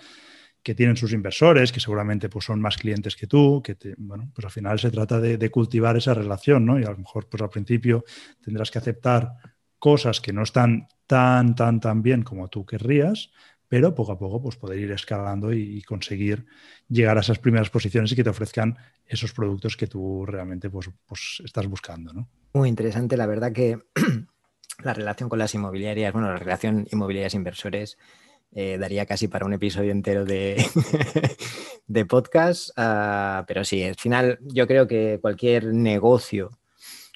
que 0.63 0.75
tienen 0.75 0.97
sus 0.97 1.13
inversores, 1.13 1.73
que 1.73 1.81
seguramente 1.81 2.29
pues, 2.29 2.45
son 2.45 2.61
más 2.61 2.77
clientes 2.77 3.17
que 3.17 3.27
tú, 3.27 3.63
que 3.63 3.77
bueno, 3.99 4.31
pues 4.35 4.45
al 4.45 4.51
final 4.51 4.79
se 4.79 4.91
trata 4.91 5.21
de, 5.21 5.51
cultivar 5.51 5.97
esa 5.97 6.15
relación, 6.15 6.65
¿no? 6.65 6.79
Y 6.79 6.85
a 6.85 6.91
lo 6.91 6.99
mejor 6.99 7.29
pues 7.29 7.43
al 7.43 7.51
principio 7.51 8.05
tendrás 8.41 8.71
que 8.71 8.79
aceptar 8.79 9.33
cosas 9.79 10.21
que 10.21 10.33
no 10.33 10.43
están 10.43 10.87
tan, 11.07 11.55
tan, 11.57 11.81
tan 11.81 12.03
bien 12.03 12.23
como 12.23 12.49
tú 12.49 12.65
querrías, 12.65 13.31
pero 13.73 13.95
poco 13.95 14.13
a 14.13 14.19
poco 14.19 14.43
pues, 14.43 14.57
poder 14.57 14.79
ir 14.79 14.93
escalando 14.93 15.51
y, 15.51 15.81
conseguir 15.81 16.45
llegar 16.91 17.17
a 17.17 17.23
esas 17.23 17.39
primeras 17.39 17.71
posiciones 17.71 18.13
y 18.13 18.17
que 18.17 18.23
te 18.23 18.29
ofrezcan 18.29 18.77
esos 19.07 19.33
productos 19.33 19.79
que 19.79 19.87
tú 19.87 20.27
realmente 20.27 20.69
pues, 20.69 20.91
pues 21.07 21.41
estás 21.43 21.67
buscando. 21.67 22.13
¿no? 22.13 22.29
Muy 22.53 22.69
interesante, 22.69 23.17
la 23.17 23.25
verdad 23.25 23.51
que 23.51 23.79
la 24.85 24.93
relación 24.93 25.31
con 25.31 25.39
las 25.39 25.55
inmobiliarias, 25.55 26.13
bueno, 26.13 26.29
la 26.29 26.37
relación 26.37 26.87
inmobiliarias-inversores 26.91 27.97
eh, 28.55 28.77
daría 28.79 29.07
casi 29.07 29.29
para 29.29 29.47
un 29.47 29.55
episodio 29.55 29.91
entero 29.91 30.27
de, 30.27 30.63
de 31.87 32.05
podcast, 32.05 32.73
ah, 32.77 33.47
pero 33.49 33.65
sí, 33.65 33.83
al 33.83 33.95
final 33.95 34.39
yo 34.43 34.67
creo 34.67 34.87
que 34.87 35.19
cualquier 35.19 35.73
negocio, 35.73 36.51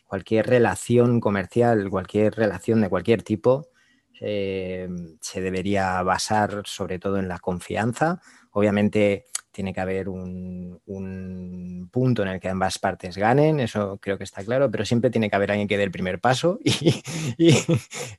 cualquier 0.07 0.47
relación 0.47 1.21
comercial, 1.21 1.91
cualquier 1.91 2.35
relación 2.35 2.81
de 2.81 2.89
cualquier 2.89 3.23
tipo, 3.23 3.69
eh, 4.21 4.89
se 5.21 5.41
debería 5.41 6.03
basar 6.03 6.63
sobre 6.65 6.99
todo 6.99 7.19
en 7.19 7.29
la 7.29 7.39
confianza. 7.39 8.21
Obviamente 8.53 9.27
tiene 9.51 9.73
que 9.73 9.81
haber 9.81 10.09
un, 10.09 10.81
punto 11.91 12.23
en 12.23 12.29
el 12.29 12.41
que 12.41 12.51
ambas 12.51 12.79
partes 12.79 13.17
ganen, 13.17 13.59
eso 13.59 13.99
creo 14.03 14.19
que 14.19 14.25
está 14.25 14.45
claro, 14.45 14.71
pero 14.71 14.85
siempre 14.85 15.09
tiene 15.09 15.31
que 15.31 15.37
haber 15.37 15.51
alguien 15.51 15.67
que 15.67 15.79
dé 15.79 15.85
el 15.85 15.91
primer 15.91 16.21
paso 16.21 16.59
y, 16.65 17.55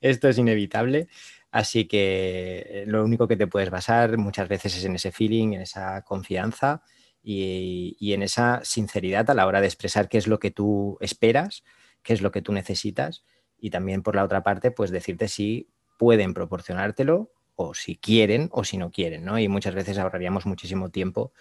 esto 0.01 0.29
es 0.29 0.37
inevitable. 0.39 1.09
Así 1.51 1.85
que 1.85 2.65
eh, 2.67 2.83
lo 2.87 3.03
único 3.03 3.27
que 3.27 3.37
te 3.37 3.47
puedes 3.47 3.69
basar 3.69 4.17
muchas 4.17 4.47
veces 4.49 4.75
es 4.77 4.85
en 4.85 4.95
ese 4.95 5.11
feeling, 5.11 5.53
en 5.53 5.61
esa 5.61 6.01
confianza 6.01 6.81
y, 7.21 7.95
y 7.99 8.13
en 8.13 8.23
esa 8.23 8.61
sinceridad 8.63 9.29
a 9.29 9.35
la 9.35 9.45
hora 9.45 9.61
de 9.61 9.67
expresar 9.67 10.09
qué 10.09 10.17
es 10.17 10.27
lo 10.27 10.39
que 10.39 10.51
tú 10.51 10.97
esperas, 11.01 11.63
qué 12.01 12.13
es 12.13 12.21
lo 12.21 12.31
que 12.31 12.41
tú 12.41 12.51
necesitas 12.51 13.23
y 13.59 13.69
también 13.69 14.03
por 14.03 14.15
la 14.15 14.23
otra 14.23 14.43
parte, 14.43 14.71
pues 14.71 14.91
decirte 14.91 15.27
si 15.27 15.69
pueden 15.97 16.33
proporcionártelo 16.33 17.31
o 17.55 17.73
si 17.73 17.97
quieren 17.97 18.49
o 18.51 18.63
si 18.63 18.77
no 18.77 18.91
quieren, 18.91 19.25
¿no? 19.25 19.39
Y 19.39 19.47
muchas 19.47 19.75
veces 19.75 19.97
ahorraríamos 19.97 20.45
muchísimo 20.45 20.89
tiempo 20.89 21.33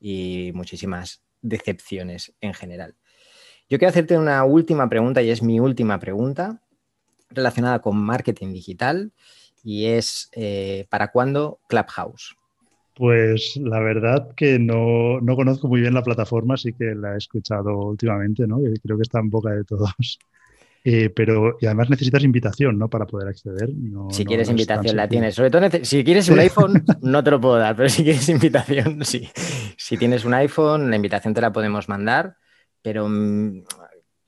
y 0.00 0.52
muchísimas 0.54 1.22
decepciones 1.42 2.34
en 2.40 2.54
general. 2.54 2.94
Yo 3.68 3.78
quiero 3.78 3.90
hacerte 3.90 4.16
una 4.16 4.44
última 4.44 4.88
pregunta 4.88 5.22
y 5.22 5.30
es 5.30 5.42
mi 5.42 5.58
última 5.58 5.98
pregunta 5.98 6.62
relacionada 7.30 7.80
con 7.80 7.96
marketing 7.96 8.52
digital 8.52 9.12
y 9.64 9.86
es 9.86 10.30
eh, 10.32 10.86
¿para 10.90 11.10
cuándo 11.10 11.60
Clubhouse? 11.68 12.36
Pues 12.94 13.56
la 13.56 13.80
verdad 13.80 14.34
que 14.36 14.58
no, 14.60 15.20
no, 15.20 15.34
conozco 15.34 15.66
muy 15.66 15.80
bien 15.80 15.94
la 15.94 16.04
plataforma, 16.04 16.54
así 16.54 16.72
que 16.72 16.94
la 16.94 17.14
he 17.14 17.16
escuchado 17.16 17.76
últimamente, 17.78 18.46
¿no? 18.46 18.58
Creo 18.82 18.96
que 18.96 19.02
está 19.02 19.18
en 19.18 19.30
boca 19.30 19.50
de 19.50 19.64
todos. 19.64 20.18
Eh, 20.86 21.08
pero 21.08 21.56
y 21.58 21.64
además 21.64 21.88
necesitas 21.88 22.22
invitación, 22.24 22.78
¿no? 22.78 22.90
Para 22.90 23.06
poder 23.06 23.28
acceder. 23.28 23.70
si 24.10 24.24
quieres 24.26 24.50
invitación 24.50 24.96
la 24.96 25.08
tienes. 25.08 25.34
Sobre 25.34 25.50
todo 25.50 25.62
si 25.82 26.04
quieres 26.04 26.28
un 26.28 26.38
iPhone 26.38 26.84
no 27.00 27.24
te 27.24 27.30
lo 27.30 27.40
puedo 27.40 27.56
dar, 27.56 27.74
pero 27.74 27.88
si 27.88 28.04
quieres 28.04 28.28
invitación 28.28 29.02
sí. 29.04 29.26
Si 29.78 29.96
tienes 29.96 30.26
un 30.26 30.34
iPhone 30.34 30.90
la 30.90 30.96
invitación 30.96 31.32
te 31.32 31.40
la 31.40 31.52
podemos 31.54 31.88
mandar, 31.88 32.36
pero 32.82 33.08
mm, 33.08 33.64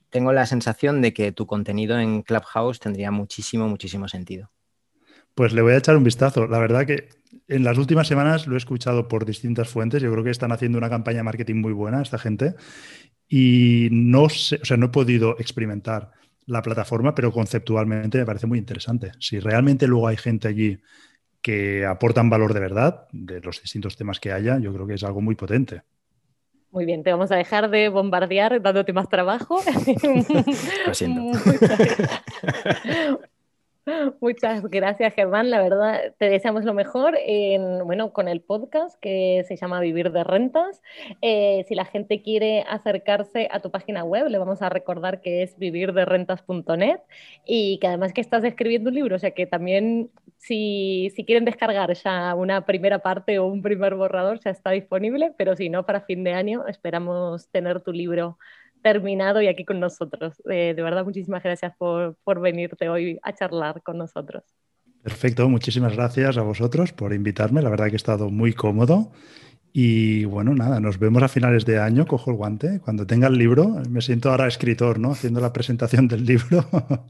tengo 0.09 0.33
la 0.33 0.47
sensación 0.47 0.99
de 1.03 1.13
que 1.13 1.31
tu 1.31 1.45
contenido 1.45 1.99
en 1.99 2.23
Clubhouse 2.23 2.79
tendría 2.79 3.11
muchísimo, 3.11 3.67
muchísimo 3.67 4.07
sentido. 4.07 4.49
Pues 5.35 5.53
le 5.53 5.61
voy 5.61 5.73
a 5.73 5.77
echar 5.77 5.95
un 5.95 6.03
vistazo. 6.03 6.47
La 6.47 6.57
verdad 6.57 6.87
que 6.87 7.09
en 7.47 7.63
las 7.63 7.77
últimas 7.77 8.07
semanas 8.07 8.47
lo 8.47 8.55
he 8.55 8.57
escuchado 8.57 9.07
por 9.07 9.25
distintas 9.25 9.69
fuentes. 9.69 10.01
Yo 10.01 10.11
creo 10.11 10.23
que 10.23 10.31
están 10.31 10.51
haciendo 10.51 10.79
una 10.79 10.89
campaña 10.89 11.17
de 11.17 11.23
marketing 11.23 11.61
muy 11.61 11.73
buena 11.73 12.01
esta 12.01 12.17
gente 12.17 12.55
y 13.27 13.89
no 13.91 14.29
sé, 14.29 14.59
o 14.59 14.65
sea, 14.65 14.77
no 14.77 14.87
he 14.87 14.89
podido 14.89 15.37
experimentar 15.39 16.17
la 16.47 16.61
plataforma, 16.61 17.13
pero 17.13 17.31
conceptualmente 17.31 18.17
me 18.17 18.25
parece 18.25 18.47
muy 18.47 18.57
interesante. 18.57 19.11
Si 19.19 19.39
realmente 19.39 19.85
luego 19.87 20.07
hay 20.07 20.17
gente 20.17 20.47
allí 20.47 20.79
que 21.41 21.85
aportan 21.85 22.29
valor 22.29 22.53
de 22.53 22.59
verdad, 22.59 23.07
de 23.11 23.41
los 23.41 23.61
distintos 23.61 23.95
temas 23.95 24.19
que 24.19 24.31
haya, 24.31 24.57
yo 24.57 24.73
creo 24.73 24.87
que 24.87 24.95
es 24.95 25.03
algo 25.03 25.21
muy 25.21 25.35
potente. 25.35 25.83
Muy 26.71 26.85
bien, 26.85 27.03
te 27.03 27.11
vamos 27.11 27.31
a 27.31 27.35
dejar 27.35 27.69
de 27.69 27.89
bombardear 27.89 28.61
dándote 28.61 28.93
más 28.93 29.09
trabajo. 29.09 29.61
Lo 30.87 30.93
siento. 30.93 31.39
Muchas 34.21 34.63
gracias, 34.63 35.13
Germán. 35.13 35.49
La 35.49 35.61
verdad, 35.61 36.13
te 36.17 36.29
deseamos 36.29 36.65
lo 36.65 36.73
mejor 36.73 37.17
en, 37.25 37.85
bueno, 37.85 38.11
con 38.11 38.27
el 38.27 38.41
podcast 38.41 38.99
que 38.99 39.45
se 39.47 39.55
llama 39.55 39.79
Vivir 39.79 40.11
de 40.11 40.23
Rentas. 40.23 40.81
Eh, 41.21 41.63
si 41.67 41.75
la 41.75 41.85
gente 41.85 42.21
quiere 42.21 42.63
acercarse 42.67 43.47
a 43.51 43.61
tu 43.61 43.71
página 43.71 44.03
web, 44.03 44.27
le 44.27 44.37
vamos 44.37 44.61
a 44.61 44.69
recordar 44.69 45.21
que 45.21 45.41
es 45.43 45.57
vivirderrentas.net 45.57 46.99
y 47.45 47.79
que 47.79 47.87
además 47.87 48.11
que 48.11 48.21
estás 48.21 48.43
escribiendo 48.43 48.89
un 48.89 48.95
libro, 48.95 49.15
o 49.15 49.19
sea 49.19 49.31
que 49.31 49.45
también 49.45 50.11
si, 50.37 51.11
si 51.15 51.23
quieren 51.23 51.45
descargar 51.45 51.93
ya 51.93 52.35
una 52.35 52.65
primera 52.65 52.99
parte 52.99 53.39
o 53.39 53.45
un 53.45 53.61
primer 53.61 53.95
borrador, 53.95 54.39
ya 54.41 54.51
está 54.51 54.71
disponible, 54.71 55.33
pero 55.37 55.55
si 55.55 55.69
no, 55.69 55.85
para 55.85 56.01
fin 56.01 56.23
de 56.23 56.33
año 56.33 56.67
esperamos 56.67 57.47
tener 57.49 57.81
tu 57.81 57.93
libro 57.93 58.37
terminado 58.93 59.41
y 59.41 59.47
aquí 59.47 59.65
con 59.65 59.81
nosotros. 59.81 60.41
Eh, 60.49 60.73
de 60.73 60.81
verdad, 60.81 61.03
muchísimas 61.03 61.43
gracias 61.43 61.73
por, 61.77 62.15
por 62.23 62.39
venirte 62.39 62.87
hoy 62.87 63.19
a 63.21 63.33
charlar 63.33 63.81
con 63.83 63.97
nosotros. 63.97 64.43
Perfecto, 65.03 65.49
muchísimas 65.49 65.93
gracias 65.93 66.37
a 66.37 66.41
vosotros 66.41 66.93
por 66.93 67.13
invitarme. 67.13 67.61
La 67.61 67.69
verdad 67.69 67.87
que 67.87 67.93
he 67.93 67.97
estado 67.97 68.29
muy 68.29 68.53
cómodo. 68.53 69.11
Y 69.73 70.23
bueno, 70.23 70.55
nada, 70.55 70.79
nos 70.79 70.99
vemos 70.99 71.21
a 71.21 71.27
finales 71.27 71.65
de 71.65 71.79
año, 71.79 72.07
cojo 72.07 72.31
el 72.31 72.37
guante, 72.37 72.79
cuando 72.79 73.05
tenga 73.05 73.27
el 73.27 73.37
libro, 73.37 73.67
me 73.89 74.01
siento 74.01 74.31
ahora 74.31 74.47
escritor, 74.47 74.97
¿no? 74.97 75.11
Haciendo 75.11 75.41
la 75.41 75.51
presentación 75.51 76.07
del 76.07 76.25
libro. 76.25 76.65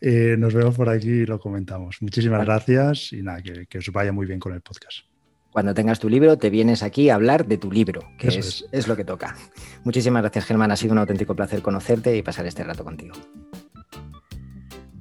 Eh, 0.00 0.36
nos 0.38 0.54
vemos 0.54 0.76
por 0.76 0.88
aquí 0.88 1.08
y 1.08 1.26
lo 1.26 1.40
comentamos. 1.40 2.00
Muchísimas 2.02 2.44
gracias 2.44 3.12
y 3.12 3.20
nada, 3.20 3.42
que, 3.42 3.66
que 3.66 3.78
os 3.78 3.90
vaya 3.90 4.12
muy 4.12 4.26
bien 4.28 4.38
con 4.38 4.54
el 4.54 4.60
podcast. 4.60 5.17
Cuando 5.52 5.74
tengas 5.74 5.98
tu 5.98 6.08
libro, 6.08 6.38
te 6.38 6.50
vienes 6.50 6.82
aquí 6.82 7.10
a 7.10 7.14
hablar 7.14 7.46
de 7.46 7.58
tu 7.58 7.72
libro, 7.72 8.02
que 8.18 8.28
es, 8.28 8.66
es. 8.70 8.86
lo 8.86 8.96
que 8.96 9.04
toca. 9.04 9.36
Muchísimas 9.84 10.22
gracias, 10.22 10.44
Germán. 10.44 10.70
Ha 10.70 10.76
sido 10.76 10.92
un 10.92 10.98
auténtico 10.98 11.34
placer 11.34 11.62
conocerte 11.62 12.16
y 12.16 12.22
pasar 12.22 12.46
este 12.46 12.64
rato 12.64 12.84
contigo. 12.84 13.14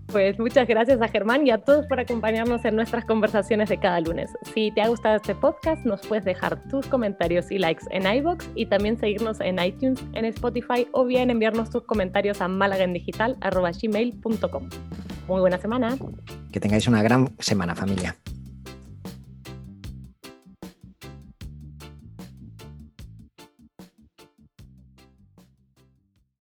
Pues 0.08 0.40
muchas 0.40 0.68
gracias 0.68 1.00
a 1.02 1.08
Germán 1.10 1.46
y 1.46 1.52
a 1.52 1.58
todos 1.58 1.86
por 1.86 2.00
acompañarnos 2.00 2.64
en 2.64 2.78
nuestras 2.78 3.04
conversaciones 3.04 3.68
de 3.68 3.78
cada 3.78 4.00
lunes. 4.00 4.32
Si 4.54 4.72
te 4.72 4.82
ha 4.82 4.88
gustado 4.88 5.18
este 5.18 5.36
podcast, 5.36 5.86
nos 5.86 6.00
puedes 6.08 6.24
dejar 6.24 6.64
tus 6.70 6.88
comentarios 6.88 7.52
y 7.52 7.60
likes 7.60 7.84
en 7.92 8.08
iBox 8.08 8.50
y 8.56 8.68
también 8.68 8.98
seguirnos 8.98 9.42
en 9.42 9.60
iTunes, 9.60 10.02
en 10.14 10.24
Spotify 10.26 10.88
o 10.94 11.04
bien 11.06 11.30
enviarnos 11.30 11.70
tus 11.70 11.84
comentarios 11.84 12.40
a 12.40 12.48
malagendigital.gmail.com. 12.48 14.70
Muy 15.28 15.42
buena 15.42 15.58
semana. 15.58 15.98
Que 16.54 16.62
tengáis 16.62 16.88
una 16.88 17.04
gran 17.04 17.36
semana, 17.40 17.76
familia. 17.76 18.16